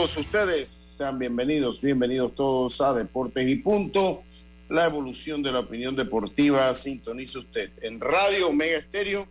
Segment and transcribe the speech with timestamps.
[0.00, 0.70] Todos ustedes.
[0.70, 4.22] Sean bienvenidos, bienvenidos todos a Deportes y Punto.
[4.70, 9.28] La evolución de la opinión deportiva sintoniza usted en Radio Omega Estéreo,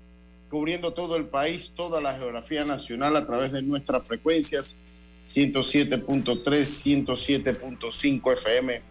[0.47, 4.77] cubriendo todo el país, toda la geografía nacional a través de nuestras frecuencias
[5.25, 6.05] 107.3,
[6.43, 8.81] 107.5 FM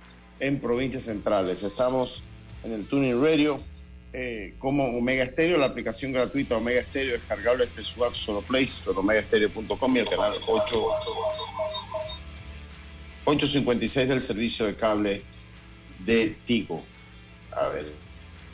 [0.40, 1.62] en provincias centrales.
[1.62, 2.24] Estamos
[2.64, 3.62] en el Tuning Radio
[4.12, 8.68] eh, como Omega Stereo, la aplicación gratuita Omega Stereo, descargable este su app Solo Play,
[8.86, 10.86] omegastereo.com y el canal 8,
[13.24, 15.22] 856 del servicio de cable
[16.04, 16.82] de Tigo.
[17.52, 17.86] A ver,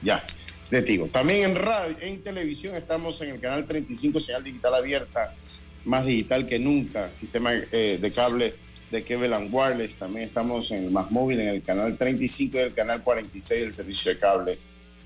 [0.03, 0.27] ya,
[0.71, 1.07] de Tigo.
[1.07, 5.35] También en radio, en televisión estamos en el canal 35, señal digital abierta,
[5.85, 8.55] más digital que nunca, sistema eh, de cable
[8.91, 9.95] de Keveland Wireless.
[9.97, 13.73] También estamos en el más móvil, en el canal 35 y el canal 46 del
[13.73, 14.59] servicio de cable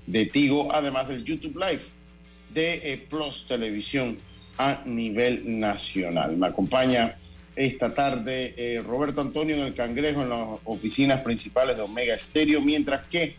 [0.09, 1.83] de Tigo, además del YouTube Live
[2.53, 4.17] de eh, Plus Televisión
[4.57, 6.35] a nivel nacional.
[6.35, 7.15] Me acompaña
[7.55, 12.59] esta tarde eh, Roberto Antonio en el Cangrejo en las oficinas principales de Omega Estéreo,
[12.61, 13.35] mientras que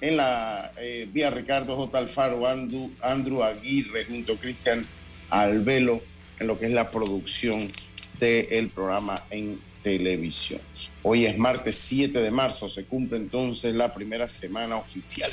[0.00, 1.98] en la eh, vía Ricardo J.
[1.98, 4.86] Alfaro, Andrew, Andrew Aguirre junto a Cristian
[5.28, 6.00] Albelo
[6.40, 7.70] en lo que es la producción
[8.18, 10.60] del programa en televisión.
[11.02, 15.30] Hoy es martes 7 de marzo, se cumple entonces la primera semana oficial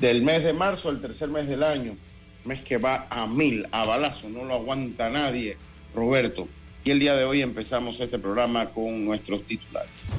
[0.00, 1.96] del mes de marzo al tercer mes del año,
[2.44, 5.58] mes que va a mil, a balazo, no lo aguanta nadie,
[5.94, 6.48] Roberto.
[6.84, 10.10] Y el día de hoy empezamos este programa con nuestros titulares.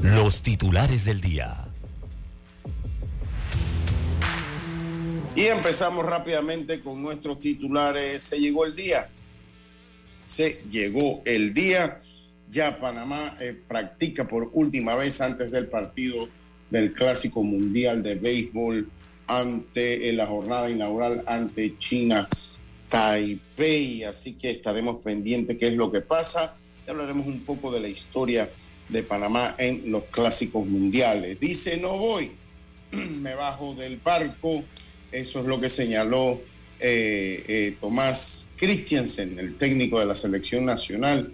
[0.00, 1.64] Los titulares del día.
[5.34, 8.22] Y empezamos rápidamente con nuestros titulares.
[8.22, 9.08] Se llegó el día.
[10.28, 12.00] Se llegó el día.
[12.48, 16.28] Ya Panamá eh, practica por última vez antes del partido
[16.70, 18.88] del Clásico Mundial de Béisbol
[19.26, 22.28] ante la jornada inaugural ante China
[22.88, 24.04] Taipei.
[24.04, 26.56] Así que estaremos pendientes qué es lo que pasa.
[26.86, 28.50] Y hablaremos un poco de la historia
[28.88, 31.38] de Panamá en los clásicos mundiales.
[31.38, 32.32] Dice, no voy,
[32.92, 34.64] me bajo del barco.
[35.12, 36.40] Eso es lo que señaló
[36.80, 41.32] eh, eh, Tomás Christiansen, el técnico de la selección nacional.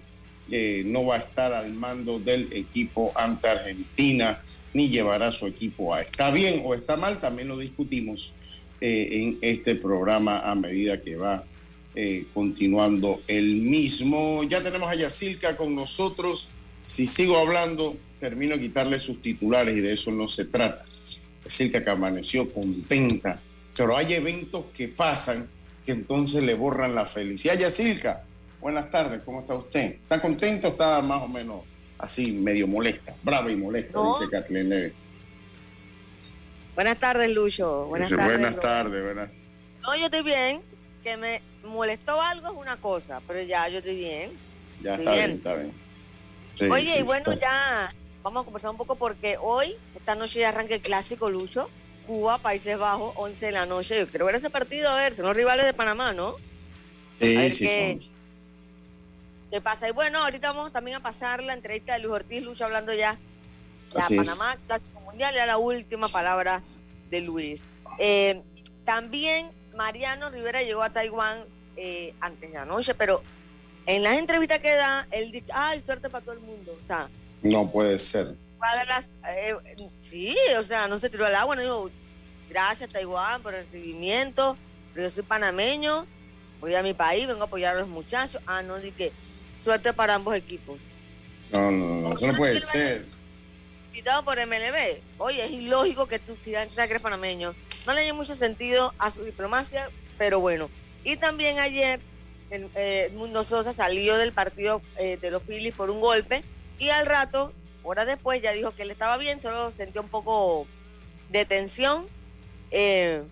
[0.84, 4.43] No va a estar al mando del equipo ante Argentina
[4.74, 6.02] ni llevará a su equipo a.
[6.02, 7.20] ¿Está bien o está mal?
[7.20, 8.34] También lo discutimos
[8.80, 11.44] eh, en este programa a medida que va
[11.94, 14.42] eh, continuando el mismo.
[14.42, 16.48] Ya tenemos a Yacilca con nosotros.
[16.86, 20.84] Si sigo hablando, termino de quitarle sus titulares y de eso no se trata.
[21.44, 23.40] Yacilca que amaneció contenta,
[23.76, 25.48] pero hay eventos que pasan
[25.86, 27.56] que entonces le borran la felicidad.
[27.56, 28.24] Yacilca,
[28.60, 29.94] buenas tardes, ¿cómo está usted?
[30.02, 31.62] ¿Está contento o está más o menos
[32.04, 34.92] así medio molesta, brava y molesta, dice Kathleen.
[36.74, 37.86] Buenas tardes, Lucho.
[37.86, 38.26] Buenas tardes.
[38.26, 39.28] Buenas tardes, ¿verdad?
[39.82, 40.60] No, yo estoy bien.
[41.02, 44.32] Que me molestó algo es una cosa, pero ya yo estoy bien.
[44.82, 46.72] Ya está bien, está bien.
[46.72, 47.92] Oye, y bueno, ya
[48.22, 51.68] vamos a conversar un poco porque hoy, esta noche ya arranca el clásico, Lucho.
[52.06, 53.98] Cuba, Países Bajos, 11 de la noche.
[53.98, 56.36] Yo quiero ver ese partido, a ver, son los rivales de Panamá, ¿no?
[57.20, 58.13] Sí, sí, son
[59.54, 59.88] qué pasa.
[59.88, 63.16] Y bueno, ahorita vamos también a pasar la entrevista de Luis Ortiz Lucho hablando ya
[63.94, 66.60] de Panamá, Clásico Mundial, ya la última palabra
[67.08, 67.62] de Luis.
[68.00, 68.42] Eh,
[68.84, 71.44] también Mariano Rivera llegó a Taiwán
[71.76, 73.22] eh, antes de la noche, pero
[73.86, 76.76] en las entrevistas que da, él dice, ay, suerte para todo el mundo.
[76.90, 78.34] O no puede ser.
[79.28, 79.54] Eh,
[80.02, 81.90] sí, o sea, no se tiró al agua, no
[82.50, 84.56] gracias Taiwán por el recibimiento,
[84.92, 86.06] pero yo soy panameño,
[86.60, 88.42] voy a mi país, vengo a apoyar a los muchachos.
[88.48, 89.12] Ah, no, dije,
[89.64, 90.78] suerte para ambos equipos.
[91.50, 93.06] No, no, no, eso no puede ser.
[93.88, 95.00] Invitado por MLB.
[95.18, 97.54] Oye, es ilógico que tú sigas que eres panameño.
[97.86, 99.88] No le haya mucho sentido a su diplomacia,
[100.18, 100.68] pero bueno.
[101.04, 102.00] Y también ayer
[102.50, 106.42] eh, Mundo Sosa salió del partido eh, de los Phillies por un golpe
[106.78, 107.52] y al rato,
[107.82, 110.66] horas después, ya dijo que él estaba bien, solo sentía un poco
[111.30, 112.06] de tensión.
[112.70, 113.22] Eh,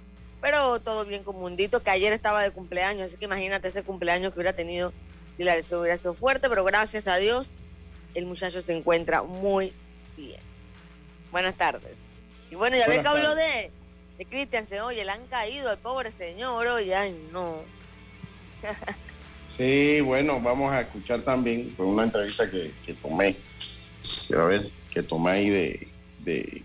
[0.40, 4.32] pero todo bien con Mundito, que ayer estaba de cumpleaños, así que imagínate ese cumpleaños
[4.32, 4.93] que hubiera tenido
[5.44, 7.52] la lesión hubiera sido fuerte, pero gracias a Dios
[8.14, 9.72] el muchacho se encuentra muy
[10.16, 10.40] bien.
[11.30, 11.96] Buenas tardes.
[12.50, 13.70] Y bueno, ya ve que habló de,
[14.18, 17.62] de Cristian, oye, le han caído al pobre señor, oye, ay, no.
[19.46, 23.36] sí, bueno, vamos a escuchar también con una entrevista que, que tomé,
[24.36, 26.62] a ver, que tomé ahí de, de,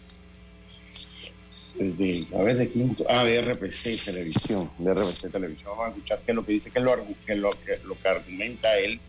[1.77, 6.19] de, a ver, de quinto, ah, de RPC Televisión, de RPC Televisión, vamos a escuchar
[6.25, 6.95] qué es lo que dice, qué es lo,
[7.25, 9.00] que lo, que, lo que argumenta él,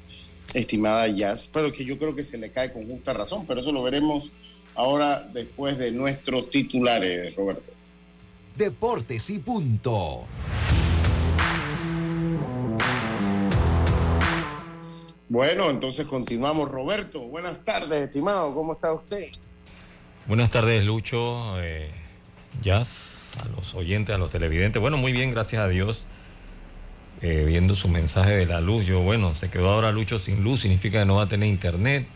[0.55, 3.73] estimada Jazz, pero que yo creo que se le cae con justa razón, pero eso
[3.73, 4.33] lo veremos
[4.75, 7.73] ahora después de nuestros titulares, Roberto.
[8.57, 10.27] Deportes y punto.
[15.29, 16.69] Bueno, entonces continuamos.
[16.71, 18.55] Roberto, buenas tardes, estimado.
[18.55, 19.27] ¿Cómo está usted?
[20.27, 21.91] Buenas tardes, Lucho, eh,
[22.63, 24.81] Jazz, a los oyentes, a los televidentes.
[24.81, 26.05] Bueno, muy bien, gracias a Dios.
[27.21, 30.61] Eh, viendo su mensaje de la luz, yo, bueno, se quedó ahora Lucho sin luz,
[30.61, 32.07] significa que no va a tener internet.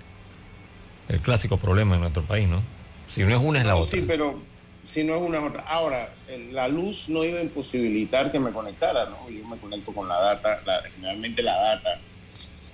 [1.08, 2.62] El clásico problema en nuestro país, ¿no?
[3.08, 3.90] Si no es una, es la otra.
[3.90, 4.40] Sí, pero
[4.82, 5.62] si no es una otra.
[5.62, 6.14] Ahora,
[6.52, 9.28] la luz no iba a imposibilitar que me conectara, ¿no?
[9.28, 10.60] Yo me conecto con la data,
[10.94, 11.98] generalmente la data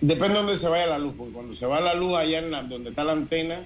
[0.01, 2.53] Depende de dónde se vaya la luz, porque cuando se va la luz allá en
[2.53, 3.65] la, donde está la antena,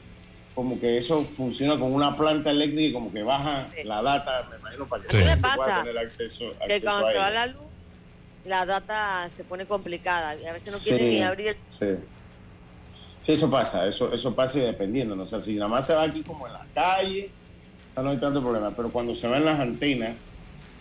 [0.54, 4.56] como que eso funciona con una planta eléctrica y como que baja la data, me
[4.58, 5.24] imagino, para que sí.
[5.56, 7.62] pueda tener acceso, acceso que cuando se va la luz,
[8.44, 11.56] la data se pone complicada y a veces no quiere ni abrir.
[11.70, 11.86] Sí.
[13.20, 15.22] sí, eso pasa, eso, eso pasa y dependiendo, ¿no?
[15.22, 17.30] o sea, si nada más se va aquí como en la calle,
[17.96, 20.24] no hay tanto problema, pero cuando se van las antenas,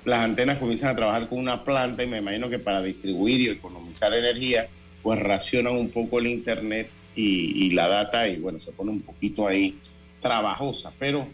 [0.03, 3.49] las antenas comienzan a trabajar con una planta y me imagino que para distribuir y
[3.49, 4.67] economizar energía,
[5.01, 9.47] pues racionan un poco el Internet y, la data y bueno, se pone un poquito
[9.47, 9.77] ahí
[10.19, 11.27] trabajosa, pero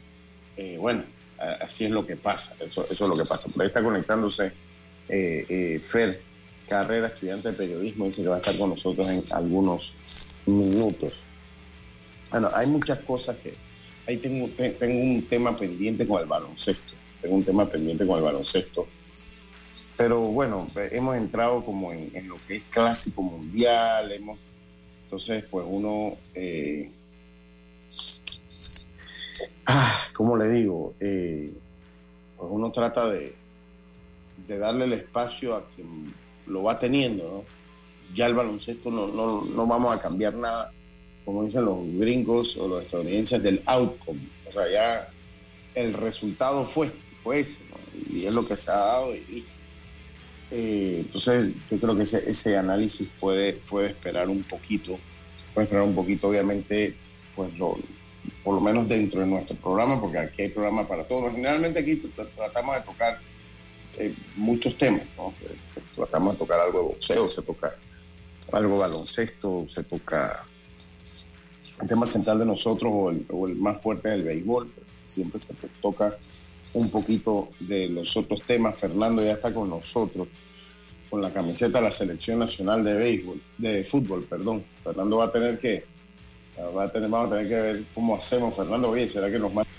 [0.56, 1.04] eh, bueno,
[1.62, 3.50] así es lo que pasa, eso, eso es lo que pasa.
[3.50, 4.52] Por ahí está conectándose
[5.10, 6.22] eh, eh, Fer
[6.68, 9.94] Carrera, estudiante de periodismo, dice que va a estar con nosotros en algunos
[10.46, 11.24] minutos.
[12.32, 13.54] Bueno, hay muchas cosas que...
[14.06, 16.94] Ahí tengo, tengo un tema pendiente con el baloncesto.
[17.22, 18.88] Tengo un tema pendiente con el baloncesto
[19.98, 24.38] pero bueno, hemos entrado como en, lo que es clásico mundial, hemos,
[25.08, 26.92] entonces pues uno, eh,
[29.66, 30.96] ah, ¿cómo le digo?
[31.00, 31.54] Eh,
[32.36, 33.34] pues uno trata de,
[34.50, 36.14] darle el espacio a quien
[36.46, 37.44] lo va teniendo, ¿no?
[38.14, 40.74] Ya el baloncesto no, no, no vamos a cambiar nada,
[41.24, 44.20] como dicen los gringos o los estadounidenses, del outcome.
[44.50, 45.08] O sea, ya
[45.74, 46.92] el resultado fue,
[47.24, 47.78] fue ese, ¿no?
[48.14, 49.46] Y es lo que se ha dado y
[50.52, 54.98] eh, entonces, yo creo que ese, análisis puede, puede esperar un poquito,
[55.54, 56.96] puede esperar un poquito, obviamente,
[57.36, 57.78] pues lo,
[58.44, 61.32] por lo menos dentro de nuestro programa, porque aquí hay programa para todos.
[61.32, 61.96] Generalmente aquí
[62.36, 63.20] tratamos de tocar
[63.98, 65.34] eh, muchos temas, ¿no?
[65.42, 65.56] Eh,
[65.96, 67.76] tratamos de tocar algo de boxeo, se toca
[68.54, 70.44] algo de baloncesto, se toca
[71.82, 74.72] el tema central de nosotros o el, o el más fuerte del béisbol,
[75.06, 76.18] siempre se toca
[76.78, 78.78] un poquito de los otros temas.
[78.78, 80.28] Fernando ya está con nosotros
[81.10, 84.64] con la camiseta de la selección nacional de béisbol, de fútbol, perdón.
[84.84, 85.86] Fernando va a tener que,
[86.76, 88.56] va a tener, vamos a tener que ver cómo hacemos.
[88.56, 89.74] Fernando, oye, ¿será que nos mandan,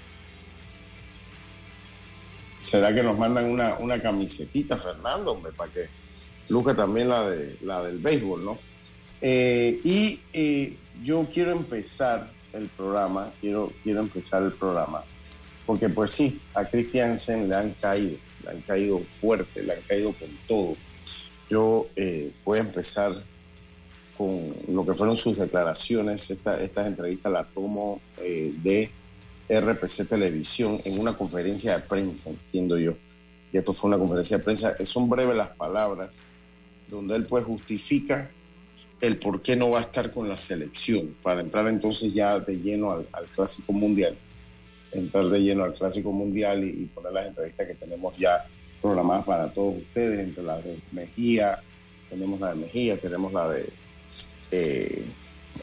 [2.57, 5.89] será que nos mandan una, una camisetita, Fernando, hombre, para que
[6.49, 8.59] luque también la de la del béisbol, ¿no?
[9.21, 15.05] Eh, y eh, yo quiero empezar el programa, quiero, quiero empezar el programa
[15.69, 20.15] porque pues sí, a Christiansen le han caído, le han caído fuerte, le han caído
[20.15, 20.75] con todo.
[21.51, 23.13] Yo eh, voy a empezar
[24.17, 26.31] con lo que fueron sus declaraciones.
[26.31, 28.91] Esta, estas entrevistas las tomo eh, de
[29.51, 32.95] RPC Televisión en una conferencia de prensa, entiendo yo.
[33.53, 34.75] Y esto fue una conferencia de prensa.
[34.87, 36.21] Son breves las palabras,
[36.89, 38.31] donde él pues justifica
[39.03, 42.55] el por qué no va a estar con la selección, para entrar entonces ya de
[42.55, 44.17] lleno al Clásico Mundial
[44.93, 48.45] entrar de lleno al Clásico Mundial y, poner las entrevistas que tenemos ya
[48.81, 51.61] programadas para todos ustedes, entre la de Mejía,
[52.09, 53.69] tenemos la de Mejía, tenemos la de
[54.51, 55.05] eh,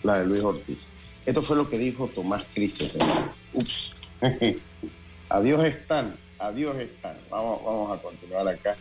[0.03, 0.87] la de Luis Ortiz.
[1.25, 2.97] Esto fue lo que dijo Tomás Crisis.
[3.53, 3.91] Ups.
[5.29, 7.17] adiós están, adiós están.
[7.29, 8.73] Vamos, vamos a continuar acá.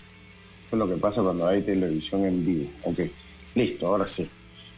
[0.64, 2.70] Esto es lo que pasa cuando hay televisión en vivo.
[2.84, 3.00] Ok,
[3.54, 4.28] listo, ahora sí.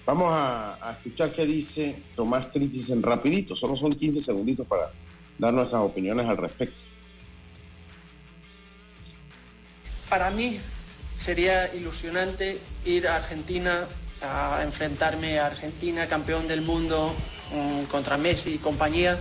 [0.04, 4.92] Vamos a, escuchar qué dice Tomás Crisis en rapidito, solo son 15 segunditos para
[5.38, 6.76] dar nuestras opiniones al respecto.
[10.08, 10.58] Para mí
[11.18, 13.86] sería ilusionante ir a Argentina
[14.22, 17.14] a enfrentarme a Argentina, campeón del mundo,
[17.52, 19.18] mm, contra Messi y compañía,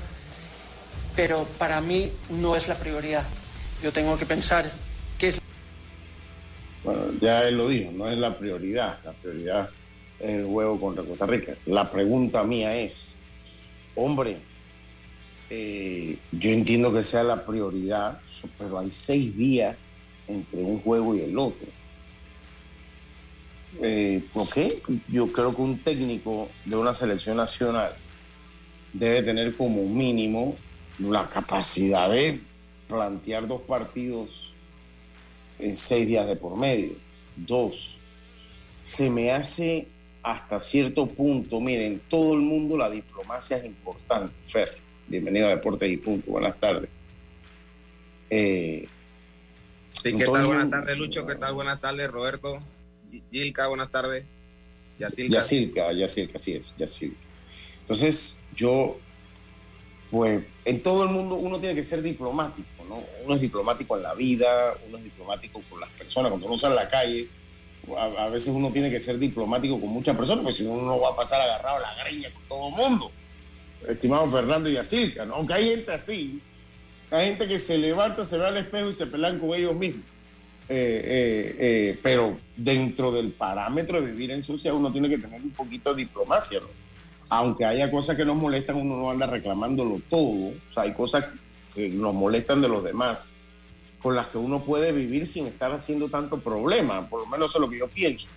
[1.16, 3.26] pero para mí no es la prioridad.
[3.84, 4.66] Yo tengo que pensar
[5.18, 5.42] qué es...
[6.84, 9.70] Bueno, ya él lo dijo, no es la prioridad, la prioridad
[10.20, 11.54] es el juego contra Costa Rica.
[11.66, 13.16] La pregunta mía es,
[13.96, 14.38] Hombre,
[15.50, 18.20] eh, yo entiendo que sea la prioridad,
[18.58, 19.92] pero hay seis días
[20.28, 21.68] entre un juego y el otro.
[23.82, 24.82] Eh, ¿Por qué?
[25.08, 27.94] Yo creo que un técnico de una selección nacional
[28.94, 30.56] debe tener como mínimo
[31.00, 32.40] la capacidad de
[32.88, 34.54] plantear dos partidos
[35.60, 36.94] en seis días de por medio.
[37.36, 37.98] Dos,
[38.82, 39.88] se me hace
[40.24, 44.85] hasta cierto punto, miren, todo el mundo la diplomacia es importante, Fer.
[45.08, 46.90] Bienvenido a Deportes y Punto, buenas tardes.
[48.32, 48.88] Eh,
[49.92, 50.48] sí, ¿qué tal?
[50.48, 51.54] Buenas tardes, Lucho, ¿qué tal?
[51.54, 52.58] Buenas tardes, Roberto.
[53.32, 54.26] Gilka, buenas tardes.
[54.98, 55.38] Yacilca.
[55.38, 57.20] Yacilca, Yacilca, así es, Yacilca.
[57.82, 58.98] Entonces, yo,
[60.10, 63.04] pues, en todo el mundo uno tiene que ser diplomático, ¿no?
[63.24, 66.80] Uno es diplomático en la vida, uno es diplomático con las personas, cuando uno sale
[66.80, 67.28] a la calle,
[67.96, 71.10] a, veces uno tiene que ser diplomático con muchas personas, porque si no, uno va
[71.10, 73.12] a pasar agarrado a la greña con todo el mundo.
[73.88, 75.36] Estimado Fernando y Asilca, ¿no?
[75.36, 76.42] Aunque hay gente así,
[77.12, 80.04] hay gente que se levanta, se ve al espejo y se pelan con ellos mismos.
[80.68, 85.40] Eh, eh, eh, pero dentro del parámetro de vivir en sociedad uno tiene que tener
[85.42, 86.60] un poquito de diplomacia.
[87.30, 90.50] Aunque haya cosas que nos molestan, uno no anda reclamándolo todo.
[90.50, 91.26] O sea, hay cosas
[91.74, 93.32] que nos molestan de los demás
[94.02, 97.58] con las que uno puede vivir sin estar haciendo tanto problema, por lo menos eso
[97.58, 98.28] es lo que yo pienso.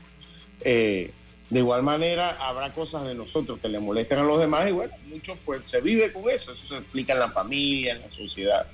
[1.51, 4.93] De igual manera, habrá cosas de nosotros que le molesten a los demás y bueno,
[5.09, 8.67] muchos pues se vive con eso, eso se explica en la familia, en la sociedad.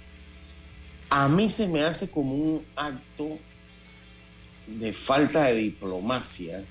[1.10, 3.38] A mí se me hace como un acto
[4.66, 6.64] de falta de diplomacia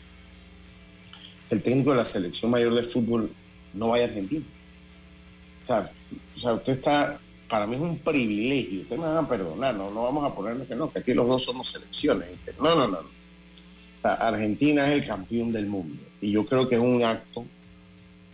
[1.49, 3.31] el técnico de la selección mayor de fútbol
[3.73, 4.43] no vaya a Argentina.
[5.67, 8.81] o sea usted está para mí es un privilegio.
[8.81, 11.27] Ustedes me van a perdonar, no, no vamos a ponerle que no, que aquí los
[11.27, 12.29] dos somos selecciones.
[12.59, 12.99] No, no, no.
[14.03, 16.03] Argentina es el campeón del mundo.
[16.21, 17.45] Y yo creo que es un acto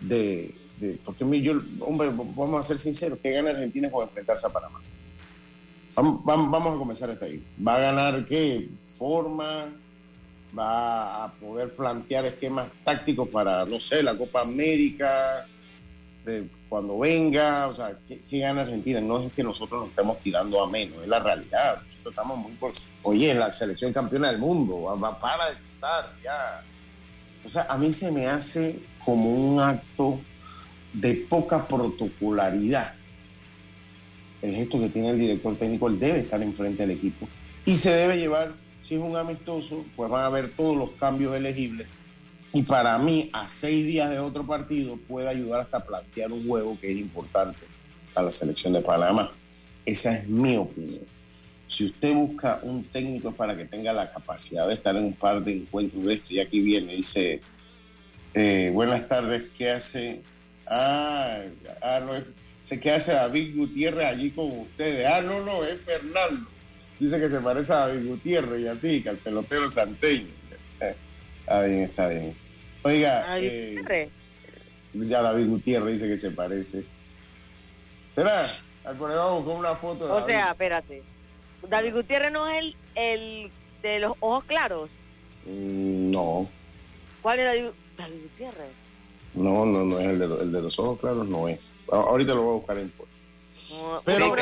[0.01, 0.53] de.
[1.03, 4.79] porque yo, hombre, vamos a ser sinceros, ¿qué gana Argentina con enfrentarse a Panamá?
[5.95, 7.43] Vamos, vamos, a comenzar hasta ahí.
[7.65, 8.69] ¿Va a ganar qué?
[8.97, 9.69] ¿Forma?
[10.57, 15.45] ¿Va a poder plantear esquemas tácticos para, no sé, la Copa América?
[16.67, 19.01] Cuando venga, o sea, ¿qué, gana Argentina?
[19.01, 21.81] No es que nosotros nos estemos tirando a menos, es la realidad.
[21.81, 22.71] Nosotros estamos muy por...
[23.03, 26.63] Oye, la selección campeona del mundo, va, para de estar ya.
[27.43, 30.19] O sea, a mí se me hace como un acto
[30.93, 32.93] de poca protocolaridad.
[34.41, 37.27] El gesto que tiene el director técnico, él debe estar enfrente del equipo
[37.65, 41.35] y se debe llevar, si es un amistoso, pues van a ver todos los cambios
[41.35, 41.87] elegibles
[42.51, 46.47] y para mí, a seis días de otro partido, puede ayudar hasta a plantear un
[46.47, 47.59] juego que es importante
[48.13, 49.31] para la selección de Panamá.
[49.85, 51.01] Esa es mi opinión.
[51.67, 55.43] Si usted busca un técnico para que tenga la capacidad de estar en un par
[55.43, 57.41] de encuentros de esto, y aquí viene, dice,
[58.33, 60.21] eh, buenas tardes, ¿qué hace?
[60.65, 61.41] Ah,
[61.83, 62.25] ah, no es,
[62.79, 65.05] ¿qué hace David Gutiérrez allí con ustedes?
[65.05, 66.49] Ah, no, no, es Fernando.
[66.99, 70.38] Dice que se parece a David Gutiérrez y así, que al pelotero santeño.
[71.49, 72.35] Está bien, está bien.
[72.83, 74.11] Oiga, eh,
[74.93, 76.85] ya David Gutiérrez dice que se parece.
[78.07, 78.45] ¿Será?
[78.83, 80.05] Vamos con una foto.
[80.05, 81.01] De o sea, espérate.
[81.67, 83.51] David Gutiérrez no es el, el
[83.81, 84.91] de los ojos claros.
[85.47, 86.47] Mm, no.
[87.23, 87.45] ¿Cuál es
[87.97, 88.71] David, Gutiérrez?
[89.33, 91.73] No, no, no es el de, el de, los ojos claros, no es.
[91.91, 93.09] Ahorita lo voy a buscar en foto.
[94.05, 94.35] Pero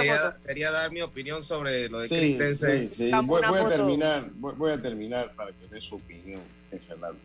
[0.45, 3.11] quería, dar mi opinión sobre lo de sí, Sí, sí.
[3.23, 7.19] Voy, a terminar, voy, a terminar para que dé su opinión, Fernando.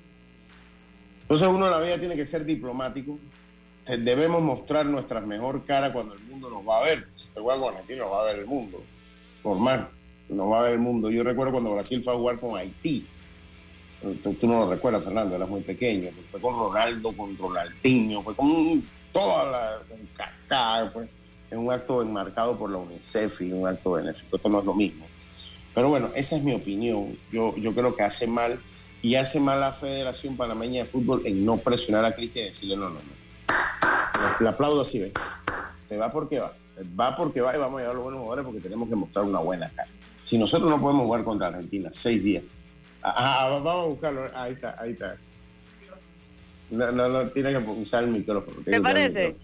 [1.23, 3.19] Entonces uno en la vida tiene que ser diplomático.
[3.87, 7.09] Debemos mostrar nuestra mejor cara cuando el mundo nos va a ver.
[7.17, 8.83] Si te juega con Haití, nos va a ver el mundo.
[9.45, 9.89] Normal,
[10.29, 11.11] nos va a ver el mundo.
[11.11, 13.07] Yo recuerdo cuando Brasil fue a jugar con Haití.
[14.23, 16.11] Tú, no lo recuerdas, Fernando, eras muy pequeño.
[16.27, 18.83] Fue con Ronaldo, con Ronaldinho, fue con
[19.13, 19.79] toda la.
[19.89, 21.09] con Kaká, fue
[21.53, 24.37] es un acto enmarcado por la UNICEF y un acto benéfico.
[24.37, 25.07] Esto no es lo mismo.
[25.75, 27.19] Pero bueno, esa es mi opinión.
[27.31, 28.59] Yo, yo creo que hace mal
[29.03, 32.77] y hace mal la Federación Panameña de Fútbol en no presionar a Cristian y decirle
[32.77, 34.41] no, no, no.
[34.41, 35.13] Le, aplaudo así, ¿ves?
[35.89, 36.55] Te va porque va.
[36.99, 39.41] Va porque va y vamos a llevar los buenos jugadores porque tenemos que mostrar una
[39.41, 39.89] buena cara.
[40.23, 42.45] Si nosotros no podemos jugar contra Argentina seis días,
[43.03, 44.31] ah, ah, ah, vamos a buscarlo.
[44.35, 45.17] Ahí está, ahí está.
[46.71, 48.63] No, no, no, tiene que usar el micrófono.
[48.65, 49.37] ¿Te parece?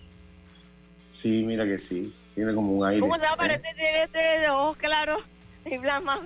[1.09, 2.15] Sí, mira que sí.
[2.35, 3.01] Tiene como un aire.
[3.01, 5.19] ¿Cómo se va a parecer este de ojos claros
[5.67, 6.23] y más blanco?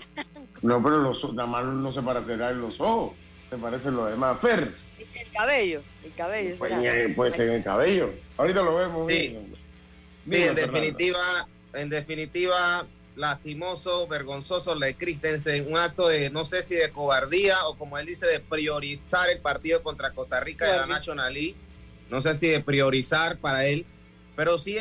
[0.61, 3.15] No, pero los, nada más no se parecerá en los ojos.
[3.53, 4.41] Se parecen los demás.
[4.41, 4.67] Fer.
[4.99, 5.83] El cabello.
[6.03, 6.57] El cabello.
[6.57, 8.11] Pues, puede ser el cabello.
[8.39, 9.13] Ahorita lo vemos.
[9.13, 9.37] Sí,
[10.31, 16.77] en definitiva, en definitiva, lastimoso, vergonzoso lo de Christensen, un acto de, no sé si
[16.77, 20.87] de cobardía o como él dice, de priorizar el partido contra Costa Rica de la
[20.87, 21.57] National League.
[22.09, 23.85] No sé si de priorizar para él
[24.35, 24.77] pero sí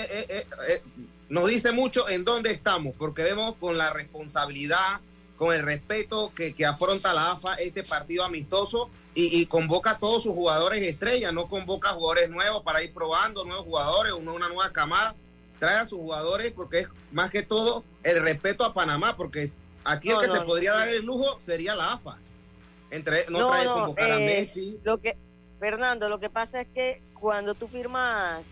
[1.30, 5.02] nos dice mucho en dónde estamos, porque vemos con la responsabilidad,
[5.42, 10.22] con el respeto que, que afronta la AFA este partido amistoso y, convoca a todos
[10.22, 14.50] sus jugadores estrellas, no convoca a jugadores nuevos para ir probando nuevos jugadores, una, una
[14.50, 15.16] nueva camada,
[15.58, 19.50] trae a sus jugadores porque es más que todo el respeto a Panamá, porque
[19.84, 22.20] aquí el que se podría dar el lujo sería la AFA.
[22.92, 24.80] Entre, no, trae convocar a eh, Messi.
[24.84, 25.18] Lo que,
[25.60, 28.46] Fernando, lo que pasa es que cuando tú firmas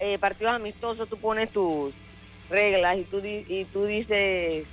[0.00, 1.94] eh, partidos amistosos, tú pones tus
[2.50, 4.68] reglas y tú, y tú dices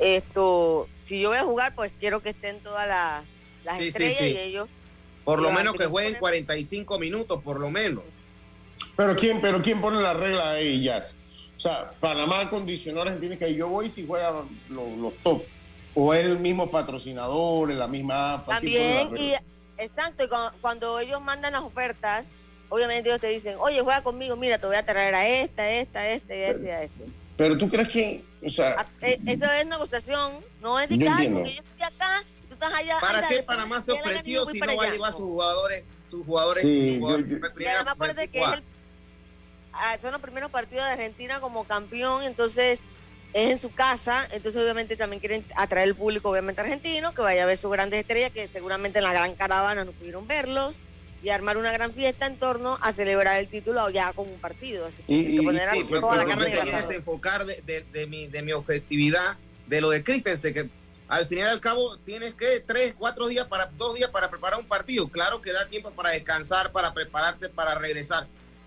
[0.00, 3.24] esto, si yo voy a jugar, pues quiero que estén todas las
[3.64, 4.68] las estrellas y ellos.
[5.24, 8.04] Por lo menos que jueguen 45 minutos, por lo menos.
[8.96, 11.14] Pero ¿quién, pero quién pone la regla de ellas?
[11.56, 15.42] O sea, Panamá condicionó a Argentina que yo voy si juegan los, top.
[15.94, 18.52] O es el mismo patrocinador, en la misma AFA.
[18.54, 19.34] También, y
[19.76, 20.28] exacto, y
[20.60, 22.32] cuando, ellos mandan las ofertas,
[22.68, 26.08] obviamente ellos te dicen, oye, juega conmigo, mira, te voy a traer a esta, esta,
[26.08, 27.04] este, este, a este.
[27.40, 28.76] Pero tú crees que, o sea...
[28.78, 32.22] Ah, eh, eso es negociación, no es de que, porque yo estoy acá
[33.00, 35.84] ¿Para qué Panamá se ofreció si no va a llevar sus jugadores?
[36.06, 36.62] Sus jugadores.
[36.62, 38.62] Sí, yo, además acuérdate que es el,
[39.72, 42.82] ah, son los primeros partidos de Argentina como campeón, entonces
[43.32, 47.44] es en su casa, entonces obviamente también quieren atraer el público, obviamente argentino, que vaya
[47.44, 50.76] a ver sus grandes estrellas, que seguramente en la gran caravana no pudieron verlos,
[51.22, 54.86] y armar una gran fiesta en torno a celebrar el título ya con un partido.
[54.86, 59.36] Así que y, poner a toda la desenfocar de, de, de, mi, de mi objetividad,
[59.66, 60.68] de lo de Christensen, que
[61.08, 64.60] al final y al cabo tienes que tres, cuatro días para, dos días para preparar
[64.60, 65.08] un partido.
[65.08, 68.26] Claro que da tiempo para descansar, para prepararte, para regresar.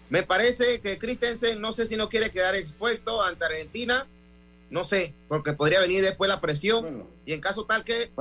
[0.10, 4.06] Me parece que Christensen no sé si no quiere quedar expuesto ante Argentina,
[4.70, 7.08] no sé, porque podría venir después la presión.
[7.26, 8.12] Y en caso tal que,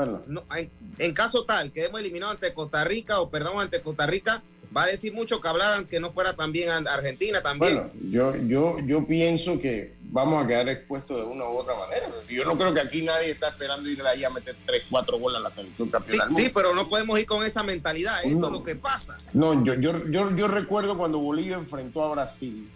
[0.99, 4.43] en, caso tal que hemos eliminado ante Costa Rica o perdón ante Costa Rica,
[4.75, 7.75] va a decir mucho que hablaran que no fuera también Argentina también.
[7.75, 12.09] Bueno, yo, yo, yo pienso que vamos a quedar expuestos de una u otra manera.
[12.29, 15.39] Yo no creo que aquí nadie está esperando ir allá a meter 3, 4 goles
[15.39, 16.31] a la selección campeona.
[16.31, 19.17] Sí, pero no podemos ir con esa mentalidad, eso es lo que pasa.
[19.33, 22.71] No, yo, yo, yo, yo recuerdo cuando Bolivia enfrentó a Brasil,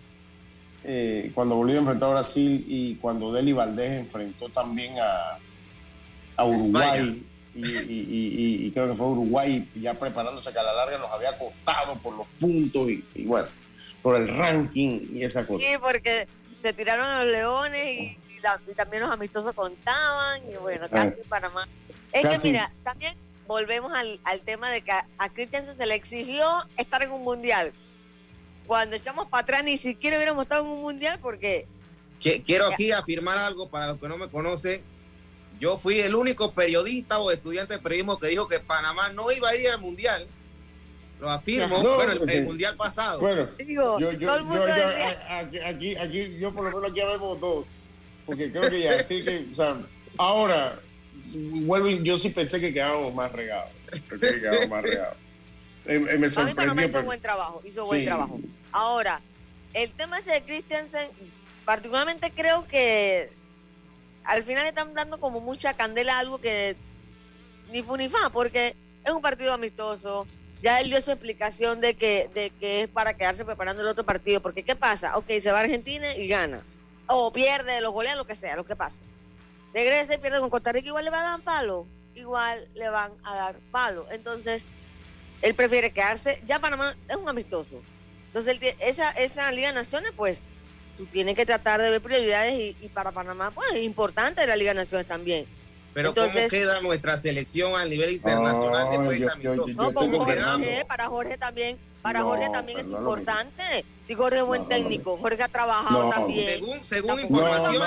[0.84, 5.38] eh, cuando Bolivia enfrentó a Brasil y cuando Deli Valdés enfrentó también a,
[6.36, 7.22] a Uruguay.
[7.54, 12.14] Y, creo que fue Uruguay ya preparándose que a la larga nos había costado por
[12.14, 13.48] los puntos y, y bueno,
[14.02, 15.64] por el ranking y esa cosa.
[15.64, 16.28] Sí, porque
[16.62, 18.18] se tiraron a los leones y,
[18.76, 21.26] también los amistosos contaban y bueno, casi ah.
[21.28, 21.66] Panamá.
[22.12, 26.46] Es que mira, también volvemos al, tema de que a, Christensen se le exigió
[26.76, 27.72] estar en un mundial.
[28.66, 31.66] Cuando echamos para atrás ni siquiera hubiéramos estado en un mundial porque...
[32.20, 34.82] Quiero aquí afirmar algo para los que no me conocen.
[35.58, 39.48] Yo fui el único periodista o estudiante de periodismo que dijo que Panamá no iba
[39.48, 40.28] a ir al mundial
[41.20, 43.20] lo afirmo, bueno, el, mundial pasado.
[43.20, 44.32] Bueno, yo, yo, yo,
[45.64, 47.66] aquí, aquí, yo por lo menos aquí vemos dos,
[48.26, 49.78] porque creo que ya, sí que, o sea,
[50.18, 50.78] ahora,
[51.32, 53.70] vuelvo, yo sí pensé que quedábamos más regados,
[54.08, 55.16] pensé que quedábamos más regados.
[55.86, 56.72] Eh, eh, me sorprendió.
[56.72, 58.38] A mí hizo buen trabajo, hizo buen trabajo.
[58.72, 59.22] Ahora,
[59.72, 61.08] el tema ese de Christensen,
[61.64, 63.30] particularmente creo que
[64.26, 66.76] al final están dando como mucha candela algo que
[67.70, 70.26] ni fu ni fa, porque es un partido amistoso,
[70.62, 74.04] ya él dio su explicación de que, de que es para quedarse preparando el otro
[74.04, 74.40] partido.
[74.40, 75.16] Porque ¿qué pasa?
[75.16, 76.62] Ok, se va a Argentina y gana.
[77.06, 78.96] O pierde, los golean, lo que sea, lo que pasa.
[79.72, 81.86] Regresa y pierde con Costa Rica, igual le van a dar palo.
[82.14, 84.06] Igual le van a dar palo.
[84.10, 84.64] Entonces,
[85.42, 86.42] él prefiere quedarse.
[86.46, 87.82] Ya Panamá es un amistoso.
[88.28, 90.40] Entonces, esa, esa Liga de Naciones, pues,
[90.96, 94.56] tú tienes que tratar de ver prioridades y, y para Panamá, pues, es importante la
[94.56, 95.46] Liga de Naciones también.
[95.96, 102.50] Pero ¿cómo queda nuestra selección a nivel internacional después de para Jorge también, para Jorge
[102.50, 103.84] también es importante.
[104.06, 106.50] Si Jorge es buen técnico, Jorge ha trabajado también.
[106.50, 107.82] Según, según información,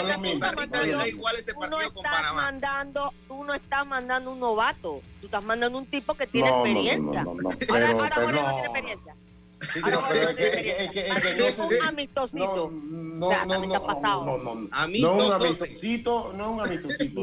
[1.53, 6.15] tú no estás mandando, tú no estás mandando un novato, tú estás mandando un tipo
[6.15, 7.21] que tiene experiencia.
[7.21, 9.15] ahora, ahora Jorge no tiene experiencia.
[9.61, 10.35] Sí, pero, pero es
[10.91, 12.71] que, es un amistosito.
[12.71, 17.21] No, no, no, no, no, no, un amistosito, no un amistosito.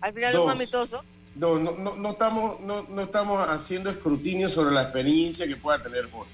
[0.00, 1.04] Al final es un amistoso.
[1.36, 6.10] No, no, no, estamos, no, no estamos haciendo escrutinio sobre la experiencia que pueda tener
[6.10, 6.30] Jorge.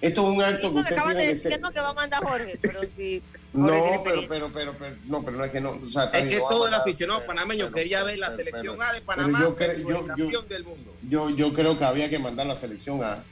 [0.00, 1.60] Esto es un acto que usted tiene que ser.
[1.60, 3.22] que va a mandar Jorge, pero si
[3.52, 5.70] no, pero, pero, pero, pero, no, pero no es que no.
[5.70, 9.40] O sea, es que todo el aficionado panameño quería ver la selección A de Panamá,
[9.40, 10.94] yo, creo, yo, yo, del mundo.
[11.08, 13.24] Yo, yo creo que había que mandar la selección A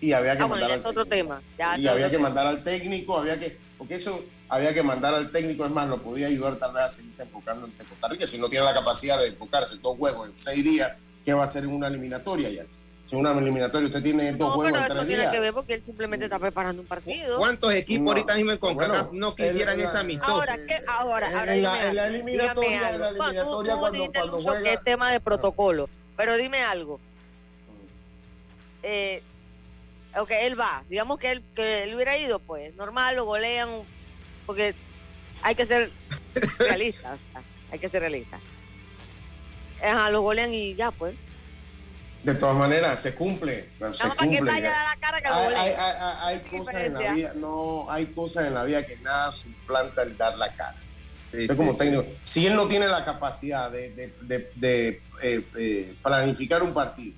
[0.00, 1.42] y había que ah, mandar al otro tema.
[1.76, 5.64] y había que mandar al técnico, había que, porque eso había que mandar al técnico,
[5.64, 8.48] es más, lo podía ayudar tal vez a seguirse enfocando en Costa Rica, si no
[8.48, 10.92] tiene la capacidad de enfocarse en dos juegos en seis días,
[11.24, 12.64] ¿qué va a hacer en una eliminatoria ya?
[13.06, 15.32] Si una eliminatoria usted tiene dos No, juegos pero en eso tres tiene días.
[15.32, 17.38] que ver porque él simplemente está preparando un partido.
[17.38, 20.32] ¿Cuántos equipos No, ahorita mismo en CONCACAF bueno, no quisieran en la- esa amistosa?
[20.32, 20.80] Ahora, ¿qué?
[20.86, 23.18] Ahora, En ahora la- dime en la algo, eliminatoria, en la algo.
[23.18, 27.00] Bueno, tú- eliminatoria, tú cuando- cuando juega- que es tema de protocolo, pero dime algo.
[28.82, 29.22] Eh,
[30.18, 33.68] ok, él va, digamos que él, que él hubiera ido, pues, normal, lo golean,
[34.46, 34.74] porque
[35.42, 35.90] hay que ser
[36.58, 37.42] realistas, o sea,
[37.72, 38.40] hay que ser realistas.
[39.82, 41.14] Ajá, lo golean y ya, pues.
[42.22, 43.70] De todas maneras, se cumple.
[43.94, 44.40] Se para que cumple.
[44.42, 46.94] vaya a dar la cara que lo Hay, hay, hay- hay- hay ¿Qué cosas en
[46.94, 50.76] la vida, no, hay cosas en la vida que nada suplanta el dar la cara.
[51.32, 51.78] Sí, como sí.
[51.78, 54.88] técnico, si él no tiene la capacidad de, de- de- de,
[55.22, 57.16] eh, eh, planificar un partido,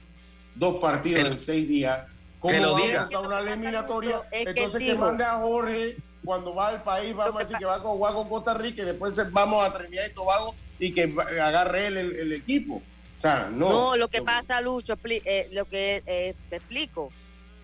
[0.55, 2.07] dos partidos Que- en seis días,
[2.43, 3.01] ¿cómo que lo va a diga.
[3.03, 4.17] montar una eliminatoria?
[4.31, 7.65] Es que Entonces que mande a Jorge cuando va al país, vamos a decir que
[7.65, 11.07] va con, jugar con Costa Rica y después vamos a Trinidad y Tobago y que
[11.07, 12.83] va- agarre él el, el equipo.
[13.19, 13.71] O sea, no.
[13.71, 17.11] No, lo que pasa, Lucho, eh, lo que eh, te explico,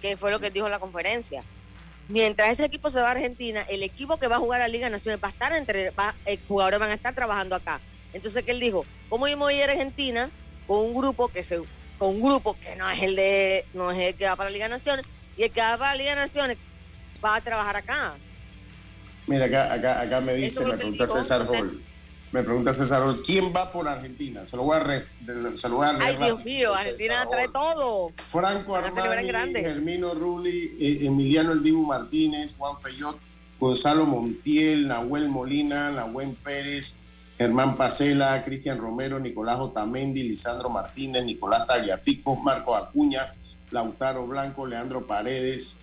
[0.00, 1.42] que fue lo que dijo en la conferencia.
[2.08, 4.88] Mientras ese equipo se va a Argentina, el equipo que va a jugar a Liga
[4.88, 7.80] Nacional va a estar entre, va, eh, jugadores van a estar trabajando acá.
[8.14, 10.30] Entonces, que él dijo, ¿cómo yo me voy a ir a Argentina
[10.66, 11.60] con un grupo que se,
[11.98, 14.68] con un grupo que no es el de, no es el que va para Liga
[14.68, 15.04] Naciones,
[15.36, 16.56] y el que va para Liga Naciones
[17.24, 18.14] va a trabajar acá?
[19.26, 21.82] Mira, acá, acá, acá me dice, me pregunta César Hall.
[22.30, 24.44] Me pregunta César Hall, ¿quién va por Argentina?
[24.44, 27.26] Se lo voy a, ref- de- se lo voy a leer Ay, Dios mío, Argentina
[27.30, 28.10] trae todo.
[28.26, 29.28] Franco Armani.
[29.60, 33.18] Germino Rulli, eh, Emiliano El Dibu Martínez, Juan Feyot,
[33.58, 36.96] Gonzalo Montiel, Nahuel Molina, Nahuel Pérez,
[37.38, 43.30] Germán Pacela, Cristian Romero, Nicolás Otamendi, Lisandro Martínez, Nicolás Tagliafico, Marco Acuña,
[43.70, 45.76] Lautaro Blanco, Leandro Paredes,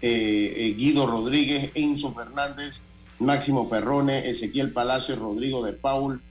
[0.00, 2.82] eh, eh, Guido Rodríguez, Enzo Fernández,
[3.18, 6.22] Máximo Perrone, Ezequiel Palacio, Rodrigo de Paul,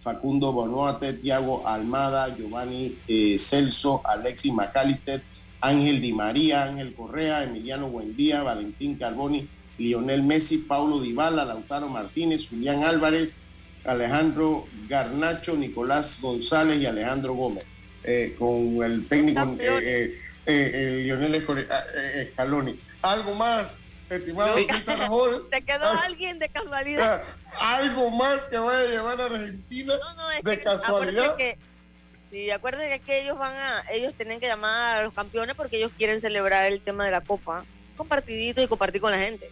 [0.00, 5.20] Facundo Bonoate, Tiago Almada, Giovanni eh, Celso, Alexis McAllister,
[5.60, 9.48] Ángel Di María, Ángel Correa, Emiliano Buendía, Valentín Carboni,
[9.78, 13.32] Lionel Messi, Paulo Dybala, Lautaro Martínez, Julián Álvarez,
[13.88, 17.64] Alejandro Garnacho, Nicolás González y Alejandro Gómez.
[18.04, 22.78] Eh, con el técnico eh, eh, eh, eh, Lionel Escori- ah, eh, Scaloni.
[23.02, 24.66] ¿Algo más, estimado Sí.
[24.66, 25.46] César Hall?
[25.50, 26.02] ¿Te quedó Ah.
[26.04, 27.22] alguien de casualidad?
[27.60, 29.94] Ah, ¿Algo más que vaya a llevar a Argentina?
[29.98, 31.36] No, no, es de que casualidad.
[31.36, 31.58] Que,
[32.30, 35.92] sí, acuérdense que ellos van a, ellos tienen que llamar a los campeones porque ellos
[35.98, 37.64] quieren celebrar el tema de la copa
[37.96, 39.50] con partiditos y compartir con la gente.